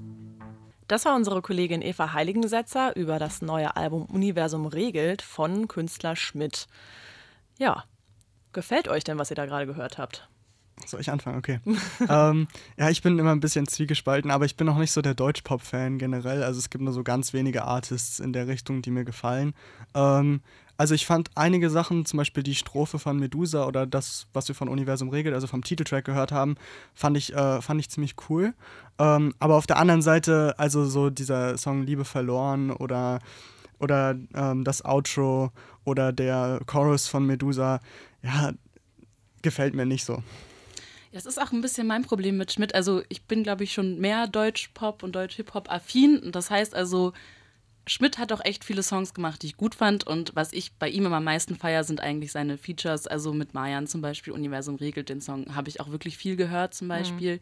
Das 0.88 1.04
war 1.04 1.16
unsere 1.16 1.42
Kollegin 1.42 1.82
Eva 1.82 2.12
Heiligensetzer 2.12 2.94
über 2.94 3.18
das 3.18 3.42
neue 3.42 3.76
Album 3.76 4.04
Universum 4.04 4.66
regelt 4.66 5.22
von 5.22 5.66
Künstler 5.68 6.14
Schmidt. 6.14 6.66
Ja, 7.58 7.84
gefällt 8.52 8.88
euch 8.88 9.04
denn, 9.04 9.18
was 9.18 9.30
ihr 9.30 9.36
da 9.36 9.46
gerade 9.46 9.66
gehört 9.66 9.98
habt? 9.98 10.28
Soll 10.84 11.00
ich 11.00 11.10
anfangen? 11.10 11.38
Okay. 11.38 11.58
ähm, 12.08 12.48
ja, 12.76 12.90
ich 12.90 13.02
bin 13.02 13.18
immer 13.18 13.32
ein 13.32 13.40
bisschen 13.40 13.66
zwiegespalten, 13.66 14.30
aber 14.30 14.44
ich 14.44 14.56
bin 14.56 14.68
auch 14.68 14.76
nicht 14.76 14.92
so 14.92 15.00
der 15.00 15.14
Deutsch-Pop-Fan 15.14 15.98
generell. 15.98 16.42
Also 16.42 16.58
es 16.58 16.68
gibt 16.68 16.84
nur 16.84 16.92
so 16.92 17.02
ganz 17.02 17.32
wenige 17.32 17.64
Artists 17.64 18.20
in 18.20 18.32
der 18.32 18.46
Richtung, 18.46 18.82
die 18.82 18.90
mir 18.90 19.04
gefallen. 19.04 19.54
Ähm, 19.94 20.42
also 20.76 20.94
ich 20.94 21.06
fand 21.06 21.30
einige 21.34 21.70
Sachen, 21.70 22.04
zum 22.04 22.18
Beispiel 22.18 22.42
die 22.42 22.54
Strophe 22.54 22.98
von 22.98 23.18
Medusa 23.18 23.66
oder 23.66 23.86
das, 23.86 24.26
was 24.32 24.48
wir 24.48 24.54
von 24.54 24.68
Universum 24.68 25.08
regelt, 25.08 25.34
also 25.34 25.46
vom 25.46 25.62
Titeltrack 25.62 26.04
gehört 26.04 26.32
haben, 26.32 26.56
fand 26.94 27.16
ich, 27.16 27.34
äh, 27.34 27.62
fand 27.62 27.80
ich 27.80 27.88
ziemlich 27.88 28.14
cool. 28.28 28.54
Ähm, 28.98 29.34
aber 29.38 29.56
auf 29.56 29.66
der 29.66 29.78
anderen 29.78 30.02
Seite, 30.02 30.54
also 30.58 30.84
so 30.84 31.10
dieser 31.10 31.56
Song 31.56 31.84
Liebe 31.84 32.04
verloren 32.04 32.70
oder, 32.70 33.20
oder 33.78 34.16
ähm, 34.34 34.64
das 34.64 34.84
Outro 34.84 35.50
oder 35.84 36.12
der 36.12 36.60
Chorus 36.66 37.08
von 37.08 37.26
Medusa, 37.26 37.80
ja, 38.22 38.52
gefällt 39.42 39.74
mir 39.74 39.86
nicht 39.86 40.04
so. 40.04 40.22
Das 41.12 41.24
ist 41.24 41.40
auch 41.40 41.52
ein 41.52 41.62
bisschen 41.62 41.86
mein 41.86 42.02
Problem 42.02 42.36
mit 42.36 42.52
Schmidt. 42.52 42.74
Also 42.74 43.02
ich 43.08 43.22
bin, 43.22 43.42
glaube 43.42 43.64
ich, 43.64 43.72
schon 43.72 43.98
mehr 43.98 44.26
Deutsch-Pop 44.26 45.02
und 45.02 45.16
Deutsch-Hip-Hop 45.16 45.70
affin. 45.70 46.30
Das 46.30 46.50
heißt 46.50 46.74
also, 46.74 47.14
Schmidt 47.88 48.18
hat 48.18 48.32
auch 48.32 48.44
echt 48.44 48.64
viele 48.64 48.82
Songs 48.82 49.14
gemacht, 49.14 49.42
die 49.42 49.46
ich 49.46 49.56
gut 49.56 49.74
fand. 49.74 50.04
Und 50.06 50.34
was 50.34 50.52
ich 50.52 50.72
bei 50.74 50.88
ihm 50.88 51.06
immer 51.06 51.16
am 51.16 51.24
meisten 51.24 51.54
feiere, 51.54 51.84
sind 51.84 52.00
eigentlich 52.00 52.32
seine 52.32 52.58
Features. 52.58 53.06
Also 53.06 53.32
mit 53.32 53.54
Mayan 53.54 53.86
zum 53.86 54.00
Beispiel, 54.00 54.32
Universum 54.32 54.74
regelt 54.74 55.08
den 55.08 55.20
Song, 55.20 55.54
habe 55.54 55.68
ich 55.68 55.80
auch 55.80 55.90
wirklich 55.90 56.16
viel 56.16 56.36
gehört 56.36 56.74
zum 56.74 56.88
Beispiel. 56.88 57.36
Mhm. 57.36 57.40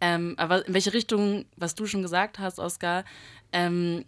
Ähm, 0.00 0.34
aber 0.36 0.66
in 0.66 0.74
welche 0.74 0.92
Richtung, 0.92 1.46
was 1.56 1.74
du 1.74 1.86
schon 1.86 2.02
gesagt 2.02 2.38
hast, 2.38 2.58
Oskar, 2.58 3.04
ähm, 3.52 4.04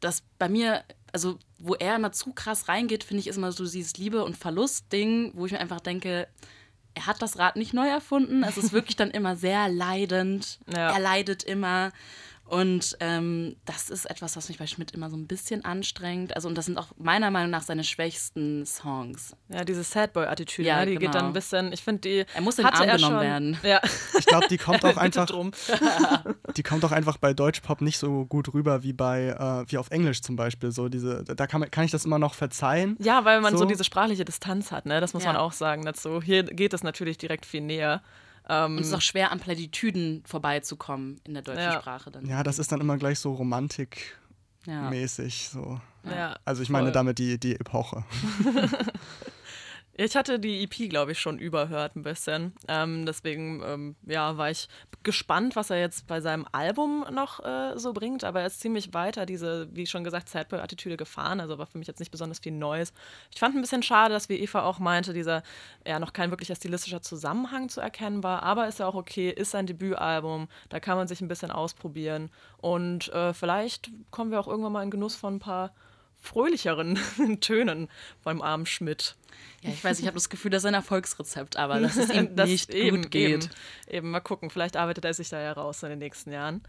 dass 0.00 0.22
bei 0.38 0.48
mir, 0.48 0.82
also 1.12 1.38
wo 1.58 1.74
er 1.74 1.96
immer 1.96 2.12
zu 2.12 2.32
krass 2.32 2.68
reingeht, 2.68 3.04
finde 3.04 3.20
ich, 3.20 3.28
ist 3.28 3.36
immer 3.36 3.52
so 3.52 3.64
dieses 3.64 3.96
Liebe- 3.96 4.24
und 4.24 4.36
Verlust-Ding, 4.36 5.30
wo 5.34 5.46
ich 5.46 5.52
mir 5.52 5.60
einfach 5.60 5.80
denke, 5.80 6.26
er 6.94 7.06
hat 7.06 7.22
das 7.22 7.38
Rad 7.38 7.56
nicht 7.56 7.72
neu 7.74 7.88
erfunden. 7.88 8.42
Es 8.44 8.56
ist 8.56 8.72
wirklich 8.72 8.96
dann 8.96 9.10
immer 9.10 9.36
sehr 9.36 9.68
leidend. 9.68 10.58
Ja. 10.74 10.90
Er 10.92 10.98
leidet 10.98 11.42
immer. 11.44 11.92
Und 12.46 12.96
ähm, 13.00 13.56
das 13.64 13.88
ist 13.88 14.04
etwas, 14.04 14.36
was 14.36 14.48
mich 14.48 14.58
bei 14.58 14.66
Schmidt 14.66 14.90
immer 14.90 15.08
so 15.08 15.16
ein 15.16 15.26
bisschen 15.26 15.64
anstrengt. 15.64 16.36
Also, 16.36 16.46
und 16.46 16.56
das 16.56 16.66
sind 16.66 16.76
auch 16.76 16.88
meiner 16.98 17.30
Meinung 17.30 17.50
nach 17.50 17.62
seine 17.62 17.84
schwächsten 17.84 18.66
Songs. 18.66 19.34
Ja, 19.48 19.64
diese 19.64 19.82
Sadboy-Attitüde, 19.82 20.68
ja, 20.68 20.80
ne? 20.80 20.86
die 20.86 20.94
genau. 20.96 21.06
geht 21.06 21.14
dann 21.14 21.26
ein 21.26 21.32
bisschen, 21.32 21.72
ich 21.72 21.82
finde, 21.82 22.00
die. 22.02 22.26
Er 22.34 22.42
muss 22.42 22.58
in 22.58 22.66
den 22.66 22.74
Arm 22.74 22.82
genommen 22.82 23.00
schon, 23.00 23.20
werden. 23.20 23.58
Ja. 23.62 23.80
Ich 24.18 24.26
glaube, 24.26 24.46
die 24.48 24.58
kommt 24.58 24.84
auch 24.84 24.96
einfach. 24.96 25.26
die 26.56 26.62
kommt 26.62 26.84
auch 26.84 26.92
einfach 26.92 27.16
bei 27.16 27.34
Deutschpop 27.34 27.80
nicht 27.80 27.98
so 27.98 28.26
gut 28.26 28.52
rüber 28.52 28.82
wie 28.82 28.92
bei, 28.92 29.28
äh, 29.28 29.70
wie 29.70 29.78
auf 29.78 29.90
Englisch 29.90 30.22
zum 30.22 30.36
Beispiel. 30.36 30.70
So 30.70 30.88
diese, 30.88 31.24
da 31.24 31.46
kann, 31.46 31.70
kann 31.70 31.84
ich 31.84 31.90
das 31.90 32.04
immer 32.04 32.18
noch 32.18 32.34
verzeihen. 32.34 32.96
Ja, 33.00 33.24
weil 33.24 33.40
man 33.40 33.52
so, 33.52 33.60
so 33.60 33.64
diese 33.64 33.84
sprachliche 33.84 34.24
Distanz 34.24 34.70
hat, 34.70 34.86
ne? 34.86 35.00
Das 35.00 35.14
muss 35.14 35.24
ja. 35.24 35.32
man 35.32 35.40
auch 35.40 35.52
sagen 35.52 35.84
dazu. 35.84 36.20
Hier 36.20 36.42
geht 36.44 36.74
es 36.74 36.82
natürlich 36.82 37.18
direkt 37.18 37.46
viel 37.46 37.62
näher. 37.62 38.02
Ähm, 38.48 38.76
und 38.76 38.80
es 38.80 38.88
ist 38.88 38.94
auch 38.94 39.00
schwer, 39.00 39.32
an 39.32 39.40
Platitüden 39.40 40.22
vorbeizukommen 40.26 41.20
in 41.24 41.34
der 41.34 41.42
deutschen 41.42 41.62
ja. 41.62 41.80
Sprache. 41.80 42.10
Dann. 42.10 42.26
Ja, 42.26 42.42
das 42.42 42.58
ist 42.58 42.72
dann 42.72 42.80
immer 42.80 42.98
gleich 42.98 43.18
so 43.18 43.32
romantikmäßig. 43.32 45.44
Ja. 45.44 45.50
So. 45.50 45.80
Ja, 46.04 46.36
also 46.44 46.62
ich 46.62 46.68
meine 46.68 46.92
damit 46.92 47.18
die, 47.18 47.38
die 47.38 47.54
Epoche. 47.54 48.04
Ich 49.96 50.16
hatte 50.16 50.40
die 50.40 50.64
EP, 50.64 50.90
glaube 50.90 51.12
ich, 51.12 51.20
schon 51.20 51.38
überhört 51.38 51.94
ein 51.94 52.02
bisschen. 52.02 52.52
Ähm, 52.66 53.06
deswegen 53.06 53.62
ähm, 53.64 53.96
ja, 54.04 54.36
war 54.36 54.50
ich 54.50 54.68
gespannt, 55.04 55.54
was 55.54 55.70
er 55.70 55.78
jetzt 55.78 56.08
bei 56.08 56.20
seinem 56.20 56.46
Album 56.50 57.06
noch 57.12 57.44
äh, 57.44 57.78
so 57.78 57.92
bringt. 57.92 58.24
Aber 58.24 58.40
er 58.40 58.48
ist 58.48 58.58
ziemlich 58.58 58.92
weiter 58.92 59.24
diese, 59.24 59.68
wie 59.72 59.86
schon 59.86 60.02
gesagt, 60.02 60.28
Sadboy-Attitüde 60.28 60.96
gefahren. 60.96 61.38
Also 61.38 61.58
war 61.58 61.66
für 61.66 61.78
mich 61.78 61.86
jetzt 61.86 62.00
nicht 62.00 62.10
besonders 62.10 62.40
viel 62.40 62.50
Neues. 62.50 62.92
Ich 63.32 63.38
fand 63.38 63.54
ein 63.54 63.60
bisschen 63.60 63.84
schade, 63.84 64.12
dass, 64.12 64.28
wie 64.28 64.40
Eva 64.40 64.64
auch 64.64 64.80
meinte, 64.80 65.12
dieser 65.12 65.44
ja 65.86 66.00
noch 66.00 66.12
kein 66.12 66.30
wirklicher 66.30 66.56
stilistischer 66.56 67.00
Zusammenhang 67.02 67.68
zu 67.68 67.80
erkennen 67.80 68.24
war. 68.24 68.42
Aber 68.42 68.66
ist 68.66 68.80
ja 68.80 68.88
auch 68.88 68.96
okay, 68.96 69.30
ist 69.30 69.52
sein 69.52 69.68
Debütalbum. 69.68 70.48
Da 70.70 70.80
kann 70.80 70.96
man 70.96 71.06
sich 71.06 71.20
ein 71.20 71.28
bisschen 71.28 71.52
ausprobieren. 71.52 72.30
Und 72.56 73.12
äh, 73.12 73.32
vielleicht 73.32 73.92
kommen 74.10 74.32
wir 74.32 74.40
auch 74.40 74.48
irgendwann 74.48 74.72
mal 74.72 74.82
in 74.82 74.90
Genuss 74.90 75.14
von 75.14 75.36
ein 75.36 75.40
paar 75.40 75.72
fröhlicheren 76.24 76.98
Tönen 77.40 77.88
beim 78.22 78.40
armen 78.40 78.66
Schmidt. 78.66 79.14
Ja, 79.62 79.70
ich 79.70 79.84
weiß, 79.84 80.00
ich 80.00 80.06
habe 80.06 80.14
das 80.14 80.28
Gefühl, 80.28 80.50
das 80.50 80.62
ist 80.62 80.66
ein 80.66 80.74
Erfolgsrezept, 80.74 81.56
aber 81.56 81.80
dass 81.80 81.96
es 81.98 82.10
ihm 82.10 82.34
das 82.34 82.48
nicht 82.48 82.70
eben, 82.70 83.02
gut 83.02 83.10
geht. 83.10 83.44
Eben, 83.44 83.50
eben, 83.88 84.10
mal 84.10 84.20
gucken, 84.20 84.50
vielleicht 84.50 84.76
arbeitet 84.76 85.04
er 85.04 85.14
sich 85.14 85.28
da 85.28 85.40
ja 85.40 85.52
raus 85.52 85.82
in 85.82 85.90
den 85.90 85.98
nächsten 85.98 86.32
Jahren. 86.32 86.62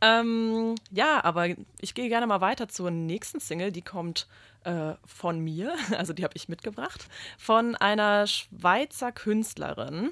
Ähm, 0.00 0.74
ja, 0.90 1.24
aber 1.24 1.48
ich 1.80 1.94
gehe 1.94 2.08
gerne 2.08 2.26
mal 2.26 2.40
weiter 2.40 2.68
zur 2.68 2.90
nächsten 2.90 3.40
Single, 3.40 3.72
die 3.72 3.82
kommt 3.82 4.26
äh, 4.64 4.94
von 5.04 5.40
mir, 5.40 5.74
also 5.96 6.12
die 6.12 6.24
habe 6.24 6.34
ich 6.34 6.48
mitgebracht, 6.48 7.06
von 7.38 7.74
einer 7.76 8.26
Schweizer 8.26 9.12
Künstlerin 9.12 10.10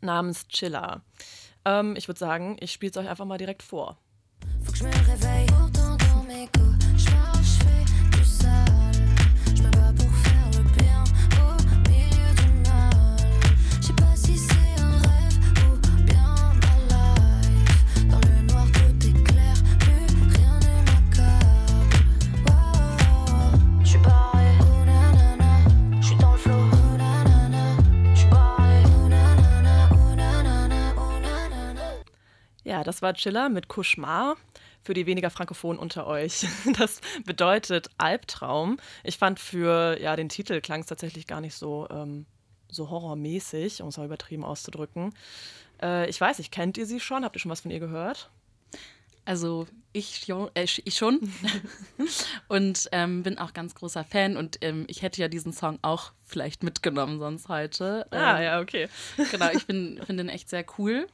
namens 0.00 0.48
Chilla. 0.48 1.02
Ähm, 1.64 1.94
ich 1.96 2.08
würde 2.08 2.18
sagen, 2.18 2.56
ich 2.60 2.72
spiele 2.72 2.90
es 2.90 2.96
euch 2.96 3.08
einfach 3.08 3.26
mal 3.26 3.38
direkt 3.38 3.62
vor. 3.62 3.98
Faut 4.64 4.72
que 4.72 4.78
je 4.78 4.84
me 4.86 4.92
réveille, 4.92 6.71
Das 32.84 33.02
war 33.02 33.14
Chiller 33.14 33.48
mit 33.48 33.68
Cauchemar 33.68 34.36
für 34.82 34.94
die 34.94 35.06
weniger 35.06 35.30
Frankophonen 35.30 35.78
unter 35.78 36.06
euch. 36.06 36.46
Das 36.78 37.00
bedeutet 37.24 37.90
Albtraum. 37.98 38.78
Ich 39.04 39.18
fand 39.18 39.38
für 39.38 39.98
ja, 40.00 40.16
den 40.16 40.28
Titel 40.28 40.60
klang 40.60 40.80
es 40.80 40.86
tatsächlich 40.86 41.26
gar 41.26 41.40
nicht 41.40 41.54
so, 41.54 41.86
ähm, 41.90 42.26
so 42.70 42.90
horrormäßig, 42.90 43.82
um 43.82 43.88
es 43.88 43.96
mal 43.96 44.06
übertrieben 44.06 44.44
auszudrücken. 44.44 45.14
Äh, 45.80 46.08
ich 46.08 46.20
weiß 46.20 46.38
nicht, 46.38 46.52
kennt 46.52 46.78
ihr 46.78 46.86
sie 46.86 47.00
schon? 47.00 47.24
Habt 47.24 47.36
ihr 47.36 47.40
schon 47.40 47.50
was 47.50 47.60
von 47.60 47.70
ihr 47.70 47.80
gehört? 47.80 48.30
Also 49.24 49.66
ich, 49.92 50.28
äh, 50.28 50.64
ich 50.64 50.96
schon 50.96 51.20
und 52.48 52.88
ähm, 52.92 53.22
bin 53.22 53.38
auch 53.38 53.52
ganz 53.52 53.74
großer 53.74 54.04
Fan 54.04 54.36
und 54.36 54.58
ähm, 54.62 54.84
ich 54.88 55.02
hätte 55.02 55.20
ja 55.20 55.28
diesen 55.28 55.52
Song 55.52 55.78
auch 55.82 56.12
vielleicht 56.26 56.62
mitgenommen 56.62 57.18
sonst 57.18 57.48
heute. 57.48 58.06
Ah, 58.10 58.38
ähm, 58.38 58.42
ja, 58.42 58.60
okay. 58.60 58.88
genau, 59.30 59.50
ich 59.52 59.64
finde 59.64 60.02
den 60.08 60.28
echt 60.30 60.48
sehr 60.48 60.64
cool. 60.78 61.06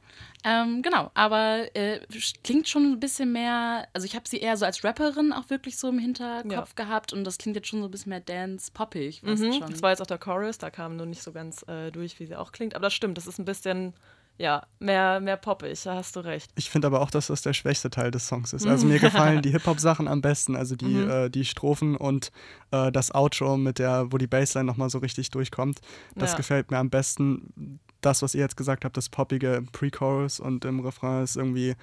Ähm, 0.45 0.81
genau, 0.81 1.11
aber 1.13 1.67
äh, 1.75 1.99
klingt 2.43 2.69
schon 2.69 2.93
ein 2.93 2.99
bisschen 3.01 3.33
mehr, 3.33 3.87
also 3.93 4.05
ich 4.05 4.15
habe 4.15 4.27
sie 4.27 4.39
eher 4.39 4.55
so 4.55 4.65
als 4.65 4.83
Rapperin 4.83 5.33
auch 5.33 5.49
wirklich 5.49 5.77
so 5.77 5.89
im 5.89 5.99
Hinterkopf 5.99 6.73
ja. 6.77 6.85
gehabt 6.85 7.11
und 7.11 7.25
das 7.25 7.37
klingt 7.37 7.57
jetzt 7.57 7.67
schon 7.67 7.81
so 7.81 7.89
ein 7.89 7.91
bisschen 7.91 8.11
mehr 8.11 8.21
dance-poppig. 8.21 9.21
Mhm, 9.23 9.59
das 9.69 9.81
war 9.81 9.89
jetzt 9.89 10.01
auch 10.01 10.07
der 10.07 10.17
Chorus, 10.17 10.57
da 10.57 10.69
kam 10.69 10.95
nur 10.95 11.05
nicht 11.05 11.21
so 11.21 11.33
ganz 11.33 11.63
äh, 11.67 11.91
durch, 11.91 12.19
wie 12.21 12.25
sie 12.25 12.37
auch 12.37 12.53
klingt, 12.53 12.75
aber 12.75 12.83
das 12.83 12.93
stimmt, 12.93 13.17
das 13.17 13.27
ist 13.27 13.39
ein 13.39 13.45
bisschen 13.45 13.93
ja, 14.39 14.65
mehr, 14.79 15.19
mehr 15.19 15.35
poppig, 15.37 15.79
da 15.83 15.95
hast 15.95 16.15
du 16.15 16.21
recht. 16.21 16.49
Ich 16.55 16.69
finde 16.69 16.87
aber 16.87 17.01
auch, 17.01 17.11
dass 17.11 17.27
das 17.27 17.41
der 17.41 17.53
schwächste 17.53 17.89
Teil 17.89 18.09
des 18.09 18.25
Songs 18.27 18.53
ist. 18.53 18.65
Also 18.65 18.87
mir 18.87 18.97
gefallen 18.99 19.41
die 19.41 19.51
Hip-Hop-Sachen 19.51 20.07
am 20.07 20.21
besten, 20.21 20.55
also 20.55 20.75
die, 20.75 20.85
Mhm. 20.85 21.09
äh, 21.09 21.29
die 21.29 21.43
Strophen 21.45 21.95
und 21.97 22.31
äh, 22.71 22.89
das 22.91 23.13
Outro 23.13 23.57
mit 23.57 23.77
der, 23.79 24.11
wo 24.11 24.17
die 24.17 24.27
Bassline 24.27 24.65
nochmal 24.65 24.89
so 24.89 24.99
richtig 24.99 25.29
durchkommt. 25.29 25.81
Das 26.15 26.31
Ja. 26.31 26.37
gefällt 26.37 26.71
mir 26.71 26.77
am 26.77 26.89
besten. 26.89 27.79
Das, 28.01 28.21
was 28.21 28.33
ihr 28.33 28.39
jetzt 28.41 28.55
gesagt 28.55 28.85
habt, 28.85 28.95
das 28.95 29.09
Poppige 29.09 29.55
im 29.55 29.67
Pre-Chorus 29.67 30.39
und 30.39 30.63
im 30.63 30.79
Refrain 30.79 31.21
ist 31.23 31.35
irgendwie 31.35 31.75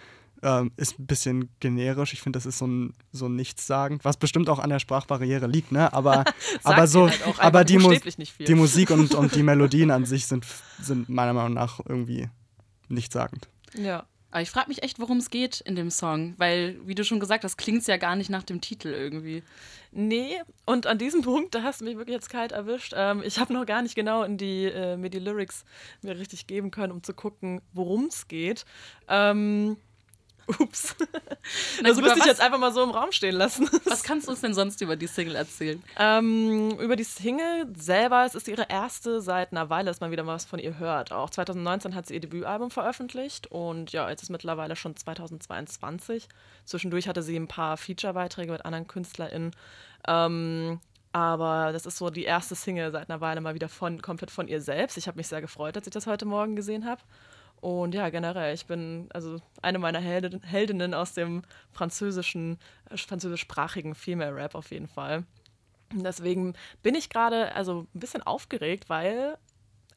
ähm, 0.43 0.71
ist 0.77 0.99
ein 0.99 1.07
bisschen 1.07 1.49
generisch. 1.61 2.13
Ich 2.13 2.21
finde, 2.21 2.37
das 2.37 2.45
ist 2.45 2.59
so 2.59 2.67
ein, 2.67 2.93
so 3.11 3.27
Nichtssagend, 3.29 4.05
was 4.05 4.19
bestimmt 4.19 4.51
auch 4.51 4.59
an 4.59 4.69
der 4.69 4.79
Sprachbarriere 4.81 5.47
liegt, 5.47 5.73
ne? 5.73 5.91
Aber, 5.95 6.25
aber 6.63 6.87
so, 6.87 7.09
halt 7.09 7.23
aber 7.39 7.65
die, 7.65 7.79
Mu 7.79 7.85
buchstäblich 7.89 8.19
nicht 8.19 8.35
viel. 8.35 8.45
die 8.47 8.55
Musik 8.55 8.91
und, 8.91 9.15
und 9.15 9.35
die 9.35 9.43
Melodien 9.51 9.91
an 9.91 10.05
sich 10.05 10.27
sind, 10.27 10.45
sind 10.79 11.09
meiner 11.09 11.33
Meinung 11.33 11.55
nach 11.55 11.81
irgendwie 11.89 12.29
nichtssagend. 12.89 13.49
Ja. 13.75 14.07
Aber 14.31 14.43
ich 14.43 14.51
frage 14.51 14.69
mich 14.69 14.83
echt, 14.83 14.99
worum 14.99 15.19
es 15.19 15.31
geht 15.31 15.61
in 15.63 15.77
dem 15.77 15.91
Song, 15.91 16.35
weil, 16.37 16.77
wie 16.85 16.95
du 16.95 17.05
schon 17.05 17.21
gesagt 17.21 17.45
hast, 17.45 17.57
klingt 17.57 17.81
es 17.81 17.87
ja 17.87 17.97
gar 17.97 18.17
nicht 18.17 18.29
nach 18.29 18.43
dem 18.43 18.61
Titel 18.61 18.89
irgendwie. 18.89 19.43
Nee, 19.93 20.43
und 20.67 20.87
an 20.87 20.99
diesem 20.99 21.23
Punkt, 21.23 21.55
da 21.55 21.63
hast 21.63 21.81
du 21.81 21.87
mich 21.87 21.97
wirklich 21.97 22.17
jetzt 22.17 22.29
kalt 22.29 22.53
erwischt. 22.53 22.93
Ähm, 22.95 23.23
ich 23.25 23.39
habe 23.39 23.55
noch 23.55 23.65
gar 23.65 23.83
nicht 23.83 23.95
genau 23.95 24.25
in 24.25 24.37
die, 24.37 24.65
äh, 24.65 24.97
mir 24.97 25.11
die 25.11 25.21
Lyrics 25.21 25.65
mir 26.03 26.19
richtig 26.19 26.47
geben 26.47 26.71
können, 26.71 26.93
um 26.93 27.03
zu 27.03 27.15
gucken, 27.15 27.63
worum 27.73 28.07
es 28.07 28.29
geht. 28.29 28.67
Ähm, 29.09 29.79
ups. 30.61 30.95
Na 31.83 31.89
das 31.89 31.95
gut, 31.97 32.05
müsste 32.05 32.19
ich 32.19 32.21
was- 32.21 32.27
jetzt 32.27 32.41
einfach 32.41 32.59
mal 32.59 32.73
so 32.73 32.83
im 32.83 32.91
Raum 32.91 33.11
stehen 33.13 33.35
lassen. 33.35 33.69
Was 33.85 34.03
kannst 34.05 34.27
du 34.27 34.31
uns 34.31 34.41
denn 34.41 34.55
sonst 34.55 34.81
über 34.81 34.95
die 34.97 35.07
Single 35.07 35.35
erzählen? 35.35 35.83
Ähm, 35.99 36.71
über 36.79 36.95
die 36.97 37.05
Single 37.05 37.67
selber, 37.77 38.25
es 38.25 38.35
ist 38.35 38.47
ihre 38.49 38.69
erste 38.69 39.21
seit 39.21 39.53
einer 39.53 39.71
Weile, 39.71 39.87
dass 39.87 40.01
man 40.01 40.11
wieder 40.11 40.23
mal 40.23 40.35
was 40.35 40.45
von 40.45 40.59
ihr 40.59 40.79
hört. 40.79 41.11
Auch 41.13 41.31
2019 41.31 41.95
hat 41.95 42.07
sie 42.07 42.15
ihr 42.15 42.21
Debütalbum 42.21 42.71
veröffentlicht 42.71 43.49
und 43.49 43.93
ja, 43.93 44.09
jetzt 44.09 44.23
ist 44.23 44.31
mittlerweile 44.31 44.77
schon 44.77 44.95
2022. 44.97 46.29
Zwischendurch 46.65 47.09
hatte 47.09 47.23
sie 47.23 47.37
ein 47.37 47.49
paar 47.49 47.77
Feature-Beiträge 47.77 48.53
mit 48.53 48.65
anderen 48.65 48.87
KünstlerInnen. 48.87 49.51
Ähm, 50.07 50.81
aber 51.13 51.73
das 51.73 51.87
ist 51.87 51.97
so 51.97 52.11
die 52.11 52.25
erste 52.25 52.55
Single 52.55 52.93
seit 52.93 53.09
einer 53.09 53.21
Weile 53.21 53.41
mal 53.41 53.55
wieder 53.55 53.69
von, 53.69 54.03
komplett 54.03 54.31
von 54.31 54.49
ihr 54.49 54.61
selbst. 54.61 54.97
Ich 54.99 55.09
habe 55.09 55.17
mich 55.17 55.29
sehr 55.29 55.41
gefreut, 55.41 55.77
als 55.77 55.87
ich 55.87 55.93
das 55.93 56.07
heute 56.07 56.27
Morgen 56.27 56.57
gesehen 56.57 56.85
habe. 56.85 57.01
Und 57.61 57.95
ja, 57.95 58.11
generell, 58.11 58.55
ich 58.55 58.67
bin 58.67 59.09
also 59.13 59.41
eine 59.63 59.79
meiner 59.79 59.99
Helden, 60.01 60.43
Heldinnen 60.43 60.95
aus 60.95 61.15
dem 61.15 61.43
französischen, 61.73 62.59
äh, 62.91 62.97
französischsprachigen 62.97 63.95
Female 63.95 64.35
Rap 64.35 64.55
auf 64.55 64.71
jeden 64.71 64.89
Fall. 64.89 65.25
Und 65.93 66.05
Deswegen 66.05 66.55
bin 66.83 66.95
ich 66.95 67.11
gerade 67.11 67.55
also 67.55 67.87
ein 67.95 68.01
bisschen 68.01 68.23
aufgeregt, 68.23 68.89
weil 68.89 69.39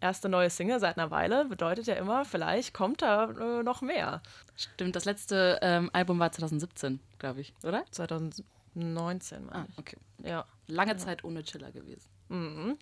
erste 0.01 0.29
neue 0.29 0.49
Single 0.49 0.79
seit 0.79 0.97
einer 0.97 1.11
Weile 1.11 1.45
bedeutet 1.45 1.87
ja 1.87 1.95
immer, 1.95 2.23
vielleicht 2.25 2.73
kommt 2.73 3.01
da 3.01 3.29
äh, 3.31 3.63
noch 3.63 3.81
mehr. 3.81 4.21
Stimmt, 4.55 4.95
das 4.95 5.05
letzte 5.05 5.59
ähm, 5.61 5.89
Album 5.93 6.19
war 6.19 6.31
2017, 6.31 6.99
glaube 7.17 7.41
ich, 7.41 7.53
oder? 7.63 7.83
2019, 7.91 9.45
meine 9.45 9.59
Ah, 9.59 9.67
okay. 9.77 9.97
ich. 10.19 10.25
Ja. 10.29 10.45
Lange 10.67 10.95
Zeit 10.97 11.23
ohne 11.23 11.43
Chiller 11.43 11.71
gewesen. 11.71 12.07
Mhm. 12.29 12.77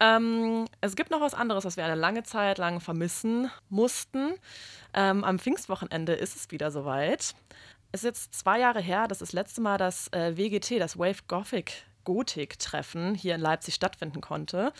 Ähm, 0.00 0.66
es 0.80 0.96
gibt 0.96 1.10
noch 1.10 1.20
was 1.20 1.34
anderes, 1.34 1.64
was 1.64 1.76
wir 1.76 1.84
eine 1.84 1.94
lange 1.94 2.22
Zeit 2.22 2.58
lang 2.58 2.80
vermissen 2.80 3.50
mussten. 3.68 4.34
Ähm, 4.94 5.24
am 5.24 5.38
Pfingstwochenende 5.38 6.12
ist 6.12 6.36
es 6.36 6.50
wieder 6.50 6.70
soweit. 6.70 7.34
Es 7.90 8.00
ist 8.00 8.04
jetzt 8.04 8.34
zwei 8.34 8.60
Jahre 8.60 8.80
her, 8.80 9.08
dass 9.08 9.18
das 9.18 9.32
letzte 9.32 9.60
Mal 9.60 9.78
das 9.78 10.08
äh, 10.12 10.36
WGT, 10.36 10.78
das 10.78 10.98
Wave 10.98 11.22
Gothic 11.26 11.84
Gotik-Treffen 12.04 13.14
hier 13.14 13.34
in 13.34 13.40
Leipzig 13.42 13.74
stattfinden 13.74 14.22
konnte. 14.22 14.72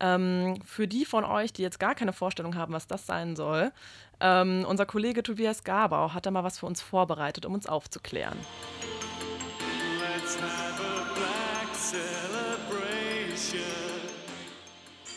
Ähm, 0.00 0.60
für 0.66 0.86
die 0.86 1.06
von 1.06 1.24
euch, 1.24 1.50
die 1.50 1.62
jetzt 1.62 1.80
gar 1.80 1.94
keine 1.94 2.12
Vorstellung 2.12 2.56
haben, 2.56 2.74
was 2.74 2.86
das 2.86 3.06
sein 3.06 3.36
soll, 3.36 3.72
ähm, 4.20 4.66
unser 4.68 4.84
Kollege 4.84 5.22
Tobias 5.22 5.64
Gabau 5.64 6.12
hat 6.12 6.26
da 6.26 6.30
mal 6.30 6.44
was 6.44 6.58
für 6.58 6.66
uns 6.66 6.82
vorbereitet, 6.82 7.46
um 7.46 7.54
uns 7.54 7.66
aufzuklären. 7.66 8.38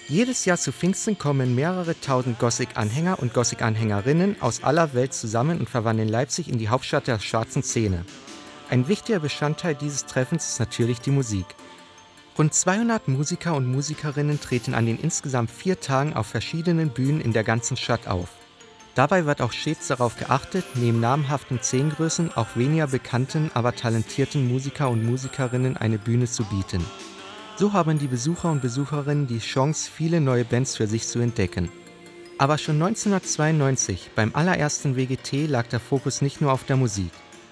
Jedes 0.09 0.45
Jahr 0.45 0.57
zu 0.57 0.71
Pfingsten 0.71 1.17
kommen 1.17 1.53
mehrere 1.53 1.99
tausend 1.99 2.39
Gothic-Anhänger 2.39 3.19
und 3.19 3.33
Gothic-Anhängerinnen 3.33 4.41
aus 4.41 4.63
aller 4.63 4.93
Welt 4.93 5.13
zusammen 5.13 5.59
und 5.59 5.69
verwandeln 5.69 6.07
Leipzig 6.07 6.47
in 6.47 6.57
die 6.57 6.69
Hauptstadt 6.69 7.07
der 7.07 7.19
schwarzen 7.19 7.61
Szene. 7.61 8.05
Ein 8.69 8.87
wichtiger 8.87 9.19
Bestandteil 9.19 9.75
dieses 9.75 10.05
Treffens 10.05 10.47
ist 10.47 10.59
natürlich 10.61 11.01
die 11.01 11.11
Musik. 11.11 11.45
Rund 12.37 12.53
200 12.53 13.09
Musiker 13.09 13.53
und 13.53 13.69
Musikerinnen 13.69 14.39
treten 14.39 14.75
an 14.75 14.85
den 14.85 14.97
insgesamt 14.97 15.51
vier 15.51 15.81
Tagen 15.81 16.13
auf 16.13 16.27
verschiedenen 16.27 16.91
Bühnen 16.91 17.19
in 17.19 17.33
der 17.33 17.43
ganzen 17.43 17.75
Stadt 17.75 18.07
auf. 18.07 18.29
Dabei 18.95 19.25
wird 19.25 19.41
auch 19.41 19.51
stets 19.51 19.87
darauf 19.87 20.15
geachtet, 20.15 20.63
neben 20.75 21.01
namhaften 21.01 21.59
Szenengrößen 21.61 22.31
auch 22.37 22.55
weniger 22.55 22.87
bekannten, 22.87 23.51
aber 23.53 23.75
talentierten 23.75 24.47
Musiker 24.47 24.89
und 24.89 25.05
Musikerinnen 25.05 25.75
eine 25.75 25.97
Bühne 25.97 26.27
zu 26.27 26.45
bieten. 26.45 26.85
So 27.59 27.73
haben 27.73 27.97
die 27.97 28.05
Besucher 28.05 28.51
und 28.51 28.61
Besucherinnen 28.61 29.25
die 29.25 29.39
Chance, 29.39 29.89
viele 29.91 30.21
neue 30.21 30.45
Bands 30.45 30.75
für 30.75 30.85
sich 30.85 31.07
zu 31.07 31.17
entdecken. 31.17 31.69
Aber 32.37 32.59
schon 32.59 32.75
1992, 32.75 34.11
beim 34.15 34.35
allerersten 34.35 34.95
WGT, 34.95 35.47
lag 35.47 35.65
der 35.65 35.79
Fokus 35.79 36.21
nicht 36.21 36.39
nur 36.39 36.51
auf 36.51 36.65
der 36.65 36.75
Musik. 36.75 37.09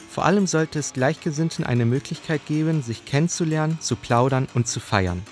Vor 0.08 0.24
allem 0.24 0.46
sollte 0.46 0.78
es 0.78 0.94
Gleichgesinnten 0.94 1.65
eine 1.65 1.86
Möglichkeit 1.86 2.46
geben, 2.46 2.84
sich 2.84 3.06
kennenzulernen, 3.06 3.80
zu 3.82 3.96
plaudern 3.96 4.48
und 4.54 4.68
zu 4.68 4.80
feiern. 4.80 5.24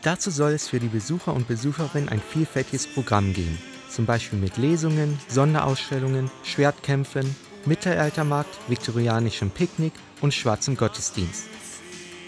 Dazu 0.00 0.30
soll 0.30 0.52
es 0.52 0.66
für 0.66 0.80
die 0.80 0.88
Besucher 0.88 1.34
und 1.34 1.46
Besucherinnen 1.46 2.08
ein 2.08 2.22
vielfältiges 2.22 2.86
Programm 2.86 3.34
geben. 3.34 3.58
Zum 3.90 4.06
Beispiel 4.06 4.38
mit 4.38 4.56
Lesungen, 4.56 5.18
Sonderausstellungen, 5.28 6.30
Schwertkämpfen, 6.42 7.36
Mittelaltermarkt, 7.66 8.58
viktorianischem 8.68 9.50
Picknick 9.50 9.92
und 10.22 10.32
schwarzem 10.32 10.74
Gottesdienst. 10.78 11.53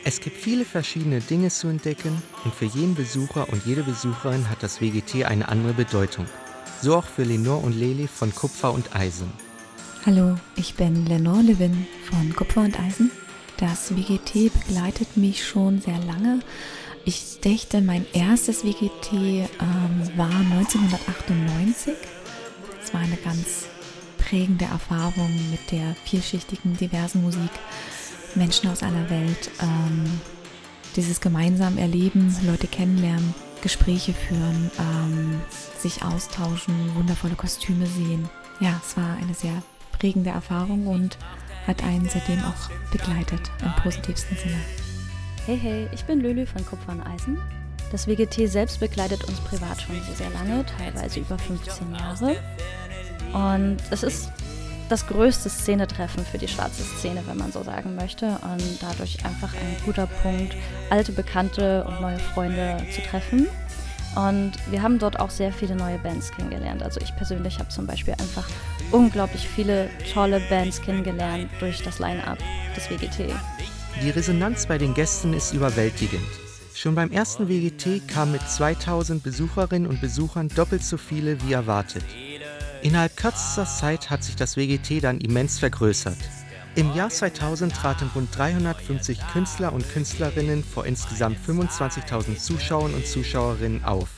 Es 0.08 0.20
gibt 0.20 0.36
viele 0.36 0.64
verschiedene 0.64 1.18
Dinge 1.18 1.48
zu 1.48 1.66
entdecken 1.66 2.22
und 2.44 2.54
für 2.54 2.66
jeden 2.66 2.94
Besucher 2.94 3.48
und 3.48 3.66
jede 3.66 3.82
Besucherin 3.82 4.48
hat 4.48 4.62
das 4.62 4.80
WGT 4.80 5.24
eine 5.24 5.48
andere 5.48 5.72
Bedeutung. 5.72 6.26
So 6.80 6.94
auch 6.94 7.06
für 7.06 7.24
Lenore 7.24 7.66
und 7.66 7.72
Leli 7.72 8.06
von 8.06 8.32
Kupfer 8.32 8.72
und 8.72 8.94
Eisen. 8.94 9.28
Hallo, 10.04 10.36
ich 10.54 10.76
bin 10.76 11.06
Lenore 11.06 11.42
Levin 11.42 11.88
von 12.08 12.32
Kupfer 12.36 12.60
und 12.60 12.78
Eisen. 12.78 13.10
Das 13.56 13.96
WGT 13.96 14.52
begleitet 14.52 15.16
mich 15.16 15.44
schon 15.44 15.80
sehr 15.80 15.98
lange. 15.98 16.38
Ich 17.04 17.40
dächte, 17.40 17.80
mein 17.80 18.06
erstes 18.12 18.62
WGT 18.62 19.12
ähm, 19.12 19.48
war 20.14 20.30
1998. 20.30 21.94
Es 22.80 22.94
war 22.94 23.00
eine 23.00 23.16
ganz 23.16 23.64
prägende 24.18 24.66
Erfahrung 24.66 25.32
mit 25.50 25.72
der 25.72 25.96
vielschichtigen, 26.04 26.76
diversen 26.76 27.22
Musik. 27.22 27.50
Menschen 28.36 28.70
aus 28.70 28.82
aller 28.82 29.08
Welt, 29.10 29.50
ähm, 29.60 30.20
dieses 30.94 31.20
gemeinsam 31.20 31.78
erleben, 31.78 32.34
Leute 32.44 32.66
kennenlernen, 32.66 33.34
Gespräche 33.62 34.12
führen, 34.12 34.70
ähm, 34.78 35.40
sich 35.78 36.02
austauschen, 36.02 36.94
wundervolle 36.94 37.34
Kostüme 37.34 37.86
sehen. 37.86 38.28
Ja, 38.60 38.80
es 38.84 38.96
war 38.96 39.16
eine 39.16 39.34
sehr 39.34 39.62
prägende 39.98 40.30
Erfahrung 40.30 40.86
und 40.86 41.18
hat 41.66 41.82
einen 41.82 42.08
seitdem 42.08 42.38
auch 42.44 42.70
begleitet 42.92 43.50
im 43.62 43.72
positivsten 43.82 44.36
Sinne. 44.36 44.60
Hey, 45.46 45.58
hey, 45.58 45.88
ich 45.92 46.04
bin 46.04 46.20
Lülü 46.20 46.46
von 46.46 46.64
Kupfer 46.64 46.92
und 46.92 47.02
Eisen. 47.02 47.38
Das 47.92 48.06
WGT 48.06 48.48
selbst 48.48 48.80
begleitet 48.80 49.24
uns 49.24 49.38
privat 49.40 49.80
schon 49.80 50.00
sehr, 50.02 50.14
sehr 50.14 50.30
lange, 50.30 50.64
teilweise 50.78 51.20
über 51.20 51.38
15 51.38 51.94
Jahre. 51.94 52.36
Und 53.32 53.78
es 53.90 54.02
ist 54.02 54.30
das 54.88 55.06
größte 55.06 55.48
Szenetreffen 55.48 56.24
für 56.24 56.38
die 56.38 56.48
schwarze 56.48 56.82
Szene, 56.82 57.22
wenn 57.26 57.36
man 57.36 57.52
so 57.52 57.62
sagen 57.62 57.94
möchte. 57.96 58.26
Und 58.26 58.78
dadurch 58.80 59.24
einfach 59.24 59.52
ein 59.54 59.76
guter 59.84 60.06
Punkt, 60.06 60.54
alte 60.90 61.12
Bekannte 61.12 61.84
und 61.84 62.00
neue 62.00 62.18
Freunde 62.18 62.78
zu 62.94 63.00
treffen. 63.02 63.48
Und 64.14 64.52
wir 64.70 64.82
haben 64.82 64.98
dort 64.98 65.20
auch 65.20 65.30
sehr 65.30 65.52
viele 65.52 65.76
neue 65.76 65.98
Bands 65.98 66.30
kennengelernt. 66.32 66.82
Also 66.82 67.00
ich 67.00 67.14
persönlich 67.16 67.58
habe 67.58 67.68
zum 67.68 67.86
Beispiel 67.86 68.14
einfach 68.14 68.48
unglaublich 68.90 69.46
viele 69.46 69.90
tolle 70.14 70.40
Bands 70.48 70.80
kennengelernt 70.80 71.50
durch 71.60 71.82
das 71.82 71.98
Line-up 71.98 72.38
des 72.74 72.88
WGT. 72.88 73.34
Die 74.02 74.10
Resonanz 74.10 74.66
bei 74.66 74.78
den 74.78 74.94
Gästen 74.94 75.34
ist 75.34 75.52
überwältigend. 75.52 76.22
Schon 76.74 76.94
beim 76.94 77.10
ersten 77.10 77.48
WGT 77.48 78.06
kamen 78.06 78.32
mit 78.32 78.42
2000 78.42 79.22
Besucherinnen 79.22 79.88
und 79.88 80.00
Besuchern 80.00 80.48
doppelt 80.48 80.84
so 80.84 80.96
viele 80.98 81.42
wie 81.42 81.54
erwartet. 81.54 82.04
Innerhalb 82.86 83.16
kürzester 83.16 83.66
Zeit 83.66 84.10
hat 84.10 84.22
sich 84.22 84.36
das 84.36 84.56
WGT 84.56 85.02
dann 85.02 85.18
immens 85.18 85.58
vergrößert. 85.58 86.18
Im 86.76 86.94
Jahr 86.94 87.08
2000 87.10 87.74
traten 87.74 88.08
rund 88.14 88.28
350 88.38 89.18
Künstler 89.32 89.72
und 89.72 89.90
Künstlerinnen 89.92 90.62
vor 90.62 90.86
insgesamt 90.86 91.36
25.000 91.44 92.36
Zuschauern 92.36 92.94
und 92.94 93.04
Zuschauerinnen 93.04 93.82
auf. 93.82 94.08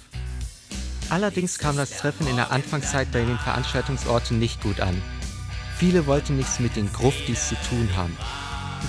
Allerdings 1.08 1.58
kam 1.58 1.78
das 1.78 1.96
Treffen 1.96 2.26
in 2.26 2.36
der 2.36 2.52
Anfangszeit 2.52 3.10
bei 3.10 3.24
den 3.24 3.38
Veranstaltungsorten 3.38 4.38
nicht 4.38 4.62
gut 4.62 4.80
an. 4.80 5.00
Viele 5.78 6.06
wollten 6.06 6.36
nichts 6.36 6.60
mit 6.60 6.76
den 6.76 6.92
Gruftis 6.92 7.48
zu 7.48 7.54
tun 7.70 7.88
haben. 7.96 8.18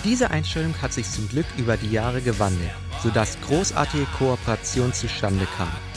Diese 0.04 0.30
Einstellung 0.30 0.74
hat 0.82 0.92
sich 0.92 1.10
zum 1.10 1.30
Glück 1.30 1.48
über 1.58 1.78
die 1.78 1.92
Jahre 1.92 2.22
gewandelt, 2.22 2.72
sodass 3.02 3.40
großartige 3.48 4.08
Kooperationen 4.18 4.92
zustande 4.92 5.48
kamen. 5.56 5.89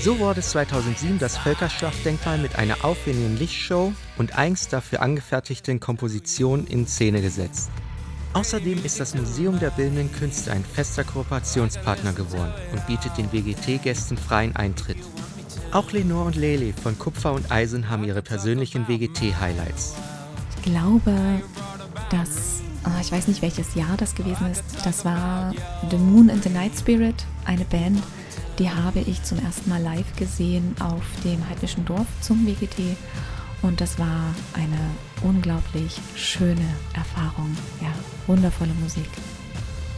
So 0.00 0.18
wurde 0.20 0.40
2007 0.40 1.18
das 1.18 1.36
Völkerschlachtdenkmal 1.36 2.38
mit 2.38 2.56
einer 2.56 2.84
aufwendigen 2.84 3.36
Lichtshow 3.36 3.92
und 4.16 4.38
eigens 4.38 4.68
dafür 4.68 5.02
angefertigten 5.02 5.80
Kompositionen 5.80 6.66
in 6.68 6.86
Szene 6.86 7.20
gesetzt. 7.20 7.70
Außerdem 8.32 8.84
ist 8.84 9.00
das 9.00 9.16
Museum 9.16 9.58
der 9.58 9.70
Bildenden 9.70 10.12
Künste 10.12 10.52
ein 10.52 10.64
fester 10.64 11.02
Kooperationspartner 11.02 12.12
geworden 12.12 12.52
und 12.72 12.86
bietet 12.86 13.18
den 13.18 13.32
WGT-Gästen 13.32 14.16
freien 14.16 14.54
Eintritt. 14.54 14.98
Auch 15.72 15.90
Lenore 15.90 16.26
und 16.26 16.36
Lele 16.36 16.72
von 16.72 16.96
Kupfer 16.96 17.32
und 17.32 17.50
Eisen 17.50 17.90
haben 17.90 18.04
ihre 18.04 18.22
persönlichen 18.22 18.86
WGT-Highlights. 18.86 19.94
Ich 20.56 20.62
glaube, 20.62 21.12
dass, 22.10 22.57
ich 23.00 23.12
weiß 23.12 23.28
nicht 23.28 23.42
welches 23.42 23.74
Jahr 23.74 23.96
das 23.96 24.14
gewesen 24.14 24.50
ist, 24.50 24.62
das 24.84 25.04
war 25.04 25.52
The 25.90 25.96
Moon 25.96 26.30
and 26.30 26.42
the 26.42 26.50
Night 26.50 26.72
Spirit, 26.78 27.24
eine 27.44 27.64
Band, 27.64 28.02
die 28.58 28.70
habe 28.70 29.00
ich 29.00 29.22
zum 29.22 29.38
ersten 29.38 29.68
Mal 29.70 29.82
live 29.82 30.16
gesehen 30.16 30.74
auf 30.80 31.02
dem 31.24 31.48
heidnischen 31.48 31.84
Dorf 31.84 32.06
zum 32.20 32.46
WGT 32.46 32.96
und 33.62 33.80
das 33.80 33.98
war 33.98 34.34
eine 34.54 34.78
unglaublich 35.22 36.00
schöne 36.16 36.66
Erfahrung. 36.94 37.56
Ja, 37.80 37.92
wundervolle 38.26 38.72
Musik. 38.80 39.08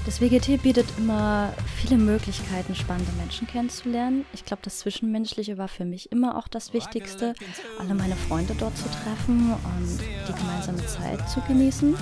Das 0.07 0.21
WGT 0.21 0.63
bietet 0.63 0.87
immer 0.97 1.53
viele 1.77 1.99
Möglichkeiten, 1.99 2.75
spannende 2.75 3.13
Menschen 3.13 3.47
kennenzulernen. 3.47 4.25
Ich 4.33 4.47
glaube, 4.47 4.63
das 4.65 4.79
Zwischenmenschliche 4.79 5.59
war 5.59 5.69
für 5.69 5.85
mich 5.85 6.11
immer 6.11 6.39
auch 6.39 6.49
das 6.49 6.73
Wichtigste, 6.73 7.35
alle 7.79 7.95
meine 7.95 8.17
Freunde 8.17 8.55
dort 8.59 8.77
zu 8.79 8.85
treffen 8.85 9.53
und 9.53 10.01
die 10.27 10.33
gemeinsame 10.33 10.85
Zeit 10.87 11.29
zu 11.29 11.41
genießen. 11.43 11.95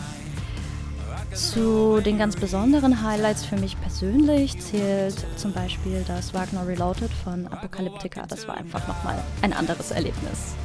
Zu 1.39 2.01
den 2.01 2.19
ganz 2.19 2.35
besonderen 2.35 3.01
Highlights 3.01 3.45
für 3.45 3.57
mich 3.57 3.81
persönlich 3.81 4.61
zählt 4.61 5.25
zum 5.37 5.53
Beispiel 5.53 6.05
das 6.09 6.35
Wagner 6.35 6.67
Reloaded 6.67 7.13
von 7.23 7.47
Apocalyptica. 7.47 8.27
Das 8.27 8.49
war 8.49 8.57
einfach 8.57 8.89
nochmal 8.89 9.23
ein 9.41 9.53
anderes 9.53 9.93
Erlebnis. 9.93 10.57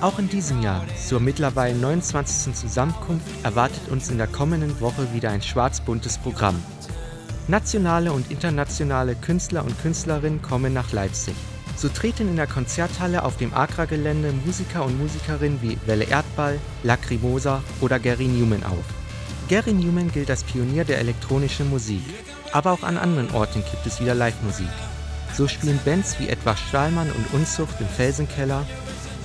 Auch 0.00 0.20
in 0.20 0.28
diesem 0.28 0.62
Jahr, 0.62 0.84
zur 1.04 1.18
mittlerweile 1.18 1.76
29. 1.76 2.54
Zusammenkunft, 2.54 3.26
erwartet 3.42 3.90
uns 3.90 4.08
in 4.08 4.18
der 4.18 4.28
kommenden 4.28 4.80
Woche 4.80 5.12
wieder 5.12 5.30
ein 5.30 5.42
schwarz-buntes 5.42 6.18
Programm. 6.18 6.62
Nationale 7.48 8.12
und 8.12 8.30
internationale 8.30 9.16
Künstler 9.16 9.64
und 9.64 9.82
Künstlerinnen 9.82 10.42
kommen 10.42 10.72
nach 10.72 10.92
Leipzig. 10.92 11.34
So 11.74 11.88
treten 11.88 12.28
in 12.28 12.36
der 12.36 12.46
Konzerthalle 12.46 13.24
auf 13.24 13.36
dem 13.36 13.52
Agra-Gelände 13.52 14.32
Musiker 14.46 14.84
und 14.84 14.96
Musikerinnen 14.96 15.60
wie 15.60 15.76
Welle 15.86 16.04
Erdball, 16.04 16.60
Lacrimosa 16.84 17.64
oder 17.80 17.98
Gary 17.98 18.28
Newman 18.28 18.62
auf. 18.62 18.99
Gary 19.50 19.72
Newman 19.72 20.12
gilt 20.12 20.30
als 20.30 20.44
Pionier 20.44 20.84
der 20.84 21.00
elektronischen 21.00 21.70
Musik. 21.70 22.04
Aber 22.52 22.70
auch 22.70 22.84
an 22.84 22.96
anderen 22.96 23.32
Orten 23.32 23.64
gibt 23.68 23.84
es 23.84 24.00
wieder 24.00 24.14
Live-Musik. 24.14 24.68
So 25.36 25.48
spielen 25.48 25.80
Bands 25.84 26.20
wie 26.20 26.28
etwa 26.28 26.56
Stahlmann 26.56 27.10
und 27.10 27.34
Unzucht 27.34 27.80
im 27.80 27.88
Felsenkeller 27.88 28.64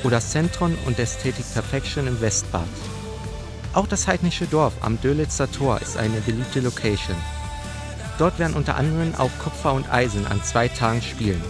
oder 0.03 0.19
Centron 0.19 0.75
und 0.87 0.97
Ästhetik 0.97 1.45
Perfection 1.53 2.07
im 2.07 2.19
Westbad. 2.21 2.65
Auch 3.73 3.85
das 3.85 4.07
heidnische 4.07 4.47
Dorf 4.47 4.73
am 4.81 4.99
Dölitzer 4.99 5.51
Tor 5.51 5.79
ist 5.79 5.95
eine 5.95 6.19
beliebte 6.21 6.59
Location. 6.59 7.17
Dort 8.17 8.39
werden 8.39 8.55
unter 8.55 8.77
anderem 8.77 9.13
auch 9.13 9.31
Kupfer 9.43 9.73
und 9.73 9.93
Eisen 9.93 10.25
an 10.25 10.43
zwei 10.43 10.69
Tagen 10.69 11.03
spielen. 11.03 11.43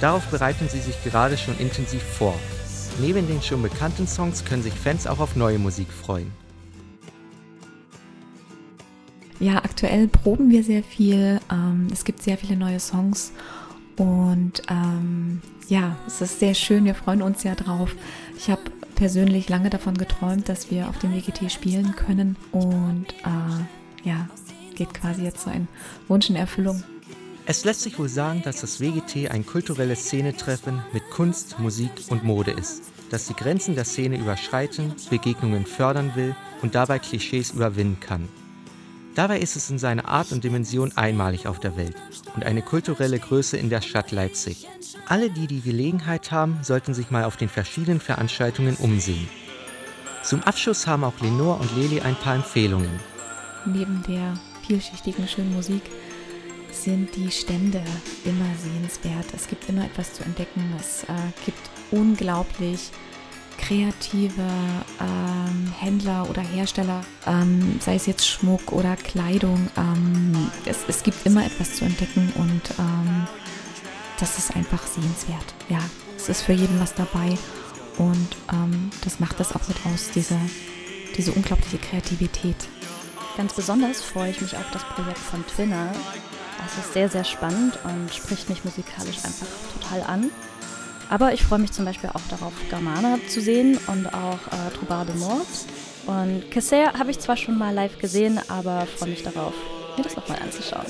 Darauf 0.00 0.24
bereiten 0.28 0.70
sie 0.70 0.80
sich 0.80 1.04
gerade 1.04 1.36
schon 1.36 1.58
intensiv 1.58 2.02
vor. 2.02 2.34
Neben 2.98 3.28
den 3.28 3.42
schon 3.42 3.60
bekannten 3.60 4.06
Songs 4.06 4.42
können 4.42 4.62
sich 4.62 4.72
Fans 4.72 5.06
auch 5.06 5.18
auf 5.18 5.36
neue 5.36 5.58
Musik 5.58 5.88
freuen. 5.92 6.32
Ja, 9.42 9.56
aktuell 9.56 10.06
proben 10.06 10.50
wir 10.50 10.62
sehr 10.62 10.84
viel. 10.84 11.40
Ähm, 11.50 11.88
es 11.92 12.04
gibt 12.04 12.22
sehr 12.22 12.38
viele 12.38 12.56
neue 12.56 12.78
Songs 12.78 13.32
und 13.96 14.62
ähm, 14.70 15.42
ja, 15.66 15.96
es 16.06 16.20
ist 16.20 16.38
sehr 16.38 16.54
schön. 16.54 16.84
Wir 16.84 16.94
freuen 16.94 17.22
uns 17.22 17.42
ja 17.42 17.56
drauf. 17.56 17.92
Ich 18.38 18.50
habe 18.50 18.62
persönlich 18.94 19.48
lange 19.48 19.68
davon 19.68 19.98
geträumt, 19.98 20.48
dass 20.48 20.70
wir 20.70 20.88
auf 20.88 21.00
dem 21.00 21.12
WGT 21.12 21.50
spielen 21.50 21.96
können 21.96 22.36
und 22.52 23.06
äh, 23.24 24.08
ja, 24.08 24.28
geht 24.76 24.94
quasi 24.94 25.24
jetzt 25.24 25.42
so 25.42 25.50
ein 25.50 25.66
Wunsch 26.06 26.30
in 26.30 26.36
Erfüllung. 26.36 26.84
Es 27.44 27.64
lässt 27.64 27.80
sich 27.80 27.98
wohl 27.98 28.08
sagen, 28.08 28.42
dass 28.44 28.60
das 28.60 28.78
WGT 28.78 29.28
ein 29.28 29.44
kulturelles 29.44 30.04
Szenetreffen 30.04 30.84
mit 30.92 31.10
Kunst, 31.10 31.58
Musik 31.58 31.90
und 32.10 32.22
Mode 32.22 32.52
ist, 32.52 32.84
das 33.10 33.26
die 33.26 33.34
Grenzen 33.34 33.74
der 33.74 33.86
Szene 33.86 34.18
überschreiten, 34.18 34.94
Begegnungen 35.10 35.66
fördern 35.66 36.12
will 36.14 36.36
und 36.62 36.76
dabei 36.76 37.00
Klischees 37.00 37.50
überwinden 37.50 37.98
kann. 37.98 38.28
Dabei 39.14 39.40
ist 39.40 39.56
es 39.56 39.68
in 39.68 39.78
seiner 39.78 40.08
Art 40.08 40.32
und 40.32 40.42
Dimension 40.42 40.92
einmalig 40.96 41.46
auf 41.46 41.60
der 41.60 41.76
Welt 41.76 41.94
und 42.34 42.44
eine 42.44 42.62
kulturelle 42.62 43.18
Größe 43.18 43.58
in 43.58 43.68
der 43.68 43.82
Stadt 43.82 44.10
Leipzig. 44.10 44.66
Alle, 45.06 45.28
die 45.28 45.46
die 45.46 45.60
Gelegenheit 45.60 46.30
haben, 46.30 46.58
sollten 46.62 46.94
sich 46.94 47.10
mal 47.10 47.24
auf 47.24 47.36
den 47.36 47.50
verschiedenen 47.50 48.00
Veranstaltungen 48.00 48.76
umsehen. 48.76 49.28
Zum 50.22 50.42
Abschluss 50.44 50.86
haben 50.86 51.04
auch 51.04 51.20
Lenore 51.20 51.60
und 51.60 51.76
Leli 51.76 52.00
ein 52.00 52.14
paar 52.14 52.36
Empfehlungen. 52.36 53.00
Neben 53.66 54.02
der 54.08 54.38
vielschichtigen 54.66 55.28
schönen 55.28 55.52
Musik 55.54 55.82
sind 56.70 57.14
die 57.14 57.30
Stände 57.30 57.82
immer 58.24 58.48
sehenswert. 58.62 59.26
Es 59.36 59.46
gibt 59.46 59.68
immer 59.68 59.84
etwas 59.84 60.14
zu 60.14 60.24
entdecken. 60.24 60.74
Es 60.78 61.04
äh, 61.04 61.06
gibt 61.44 61.60
unglaublich 61.90 62.90
kreative 63.62 64.42
ähm, 65.00 65.72
Händler 65.78 66.28
oder 66.28 66.42
Hersteller, 66.42 67.02
ähm, 67.26 67.78
sei 67.80 67.94
es 67.94 68.06
jetzt 68.06 68.26
Schmuck 68.26 68.72
oder 68.72 68.96
Kleidung. 68.96 69.70
Ähm, 69.76 70.50
es, 70.66 70.78
es, 70.88 71.02
gibt 71.02 71.24
immer 71.24 71.46
etwas 71.46 71.76
zu 71.76 71.84
entdecken 71.84 72.32
und 72.36 72.62
ähm, 72.78 73.26
das 74.18 74.38
ist 74.38 74.54
einfach 74.56 74.82
sehenswert. 74.86 75.54
Ja, 75.68 75.78
es 76.16 76.28
ist 76.28 76.42
für 76.42 76.52
jeden 76.52 76.78
was 76.80 76.94
dabei 76.94 77.36
und 77.98 78.28
ähm, 78.52 78.90
das 79.04 79.20
macht 79.20 79.38
das 79.40 79.54
auch 79.54 79.66
mit 79.68 79.76
aus, 79.86 80.10
diese, 80.14 80.38
diese 81.16 81.32
unglaubliche 81.32 81.78
Kreativität. 81.78 82.56
Ganz 83.36 83.54
besonders 83.54 84.02
freue 84.02 84.30
ich 84.30 84.40
mich 84.40 84.56
auf 84.56 84.70
das 84.72 84.84
Projekt 84.84 85.18
von 85.18 85.46
Twinner. 85.46 85.92
Es 86.66 86.84
ist 86.84 86.92
sehr, 86.92 87.08
sehr 87.08 87.24
spannend 87.24 87.78
und 87.84 88.12
spricht 88.12 88.48
mich 88.48 88.64
musikalisch 88.64 89.16
einfach 89.24 89.46
total 89.80 90.02
an. 90.02 90.30
Aber 91.12 91.34
ich 91.34 91.42
freue 91.42 91.58
mich 91.58 91.72
zum 91.72 91.84
Beispiel 91.84 92.08
auch 92.08 92.22
darauf, 92.30 92.54
Germana 92.70 93.18
zu 93.28 93.42
sehen 93.42 93.78
und 93.88 94.06
auch 94.06 94.38
äh, 94.46 94.70
Troubar 94.74 95.04
de 95.04 95.14
Mort. 95.16 95.46
Und 96.06 96.50
Kesser 96.50 96.94
habe 96.94 97.10
ich 97.10 97.18
zwar 97.18 97.36
schon 97.36 97.58
mal 97.58 97.74
live 97.74 97.98
gesehen, 97.98 98.40
aber 98.48 98.86
freue 98.86 99.10
mich 99.10 99.22
darauf, 99.22 99.52
mir 99.98 100.04
das 100.04 100.16
nochmal 100.16 100.38
anzuschauen. 100.40 100.86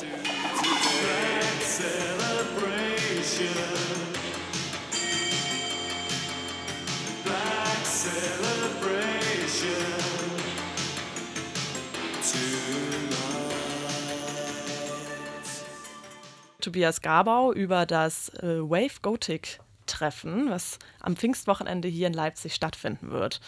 Tobias 16.61 17.01
Gabau 17.01 17.53
über 17.53 17.87
das 17.87 18.29
äh, 18.35 18.61
Wave 18.61 19.01
Gothic 19.03 19.59
Treffen, 19.93 20.51
was 20.51 20.79
am 21.01 21.17
Pfingstwochenende 21.17 21.89
hier 21.89 22.07
in 22.07 22.15
Leipzig 22.15 22.55
stattfinden 22.55 23.11
wird. 23.11 23.41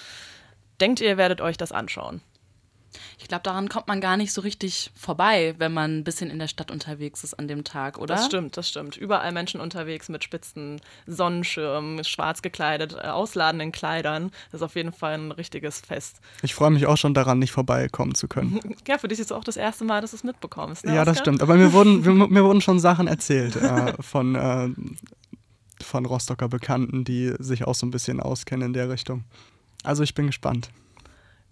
Denkt 0.80 1.00
ihr, 1.00 1.16
werdet 1.16 1.40
euch 1.40 1.56
das 1.56 1.72
anschauen? 1.72 2.20
Ich 3.18 3.28
glaube, 3.28 3.42
daran 3.42 3.68
kommt 3.68 3.88
man 3.88 4.00
gar 4.00 4.16
nicht 4.16 4.32
so 4.32 4.40
richtig 4.40 4.90
vorbei, 4.94 5.54
wenn 5.58 5.72
man 5.72 5.98
ein 5.98 6.04
bisschen 6.04 6.30
in 6.30 6.38
der 6.38 6.48
Stadt 6.48 6.70
unterwegs 6.70 7.24
ist 7.24 7.34
an 7.34 7.48
dem 7.48 7.64
Tag, 7.64 7.98
oder? 7.98 8.14
Das 8.14 8.26
stimmt, 8.26 8.56
das 8.56 8.68
stimmt. 8.68 8.96
Überall 8.96 9.32
Menschen 9.32 9.60
unterwegs 9.60 10.08
mit 10.08 10.24
spitzen 10.24 10.80
Sonnenschirmen, 11.06 12.04
schwarz 12.04 12.42
gekleidet, 12.42 12.94
äh, 12.94 13.08
ausladenden 13.08 13.72
Kleidern. 13.72 14.30
Das 14.50 14.60
ist 14.60 14.64
auf 14.64 14.76
jeden 14.76 14.92
Fall 14.92 15.14
ein 15.14 15.32
richtiges 15.32 15.80
Fest. 15.80 16.20
Ich 16.42 16.54
freue 16.54 16.70
mich 16.70 16.86
auch 16.86 16.96
schon 16.96 17.14
daran, 17.14 17.38
nicht 17.38 17.52
vorbeikommen 17.52 18.14
zu 18.14 18.28
können. 18.28 18.60
ja, 18.88 18.98
für 18.98 19.08
dich 19.08 19.18
ist 19.18 19.26
es 19.26 19.32
auch 19.32 19.44
das 19.44 19.56
erste 19.56 19.84
Mal, 19.84 20.00
dass 20.00 20.10
du 20.10 20.16
es 20.16 20.24
mitbekommst. 20.24 20.84
Ne, 20.84 20.94
ja, 20.94 21.04
das 21.04 21.18
stimmt. 21.18 21.42
Aber 21.42 21.54
mir 21.54 21.72
wurden, 21.72 22.02
mir 22.02 22.44
wurden 22.44 22.60
schon 22.60 22.78
Sachen 22.78 23.06
erzählt 23.06 23.56
äh, 23.56 23.94
von, 24.00 24.34
äh, 24.34 24.68
von 25.82 26.06
Rostocker 26.06 26.48
Bekannten, 26.48 27.04
die 27.04 27.34
sich 27.38 27.64
auch 27.64 27.74
so 27.74 27.86
ein 27.86 27.90
bisschen 27.90 28.20
auskennen 28.20 28.66
in 28.66 28.72
der 28.72 28.88
Richtung. 28.88 29.24
Also 29.82 30.02
ich 30.02 30.14
bin 30.14 30.26
gespannt. 30.26 30.70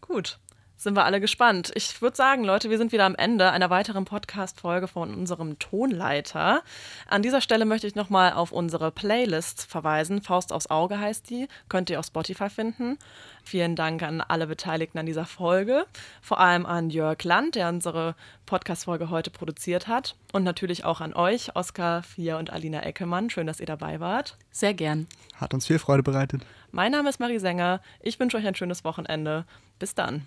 Gut 0.01 0.39
sind 0.83 0.97
wir 0.97 1.05
alle 1.05 1.21
gespannt. 1.21 1.71
Ich 1.75 2.03
würde 2.03 2.17
sagen, 2.17 2.45
Leute, 2.45 2.71
wir 2.71 2.79
sind 2.79 2.93
wieder 2.93 3.05
am 3.05 3.15
Ende 3.15 3.51
einer 3.51 3.71
weiteren 3.71 4.05
Podcast-Folge 4.05 4.89
von 4.89 5.15
unserem 5.15 5.59
Tonleiter. 5.59 6.63
An 7.09 7.23
dieser 7.23 7.41
Stelle 7.41 7.65
möchte 7.65 7.87
ich 7.87 7.95
nochmal 7.95 8.33
auf 8.33 8.53
unsere 8.53 8.91
Playlist 8.91 9.65
verweisen. 9.65 10.23
Faust 10.23 10.53
aufs 10.53 10.69
Auge 10.69 10.99
heißt 10.99 11.31
die. 11.31 11.49
Könnt 11.69 11.91
ihr 11.91 11.99
auf 11.99 12.07
Spotify 12.07 12.51
finden. 12.51 12.99
Vielen 13.45 13.77
Dank 13.77 14.03
an 14.03 14.21
alle 14.21 14.47
Beteiligten 14.47 14.99
an 14.99 15.07
dieser 15.07 15.25
Folge. 15.25 15.87
Vor 16.21 16.41
allem 16.41 16.67
an 16.67 16.91
Jörg 16.91 17.23
Land, 17.25 17.55
der 17.55 17.69
unsere 17.69 18.15
Podcast-Folge 18.47 19.11
heute 19.11 19.31
produziert 19.31 19.89
hat. 19.89 20.17
Und 20.33 20.45
natürlich 20.45 20.85
auch 20.85 21.01
an 21.01 21.15
euch, 21.15 21.55
Oskar, 21.55 22.03
Fia 22.03 22.39
und 22.39 22.51
Alina 22.51 22.83
Eckelmann. 22.83 23.31
Schön, 23.31 23.47
dass 23.47 23.61
ihr 23.61 23.67
dabei 23.67 24.01
wart. 24.01 24.37
Sehr 24.51 24.75
gern. 24.75 25.07
Hat 25.37 25.55
uns 25.55 25.67
viel 25.67 25.79
Freude 25.79 26.03
bereitet. 26.03 26.43
Mein 26.71 26.93
Name 26.93 27.09
ist 27.09 27.21
Marie 27.21 27.39
Sänger. 27.39 27.81
Ich 28.01 28.19
wünsche 28.19 28.37
euch 28.37 28.47
ein 28.47 28.55
schönes 28.55 28.85
Wochenende. 28.85 29.45
Bis 29.79 29.95
dann. 29.95 30.27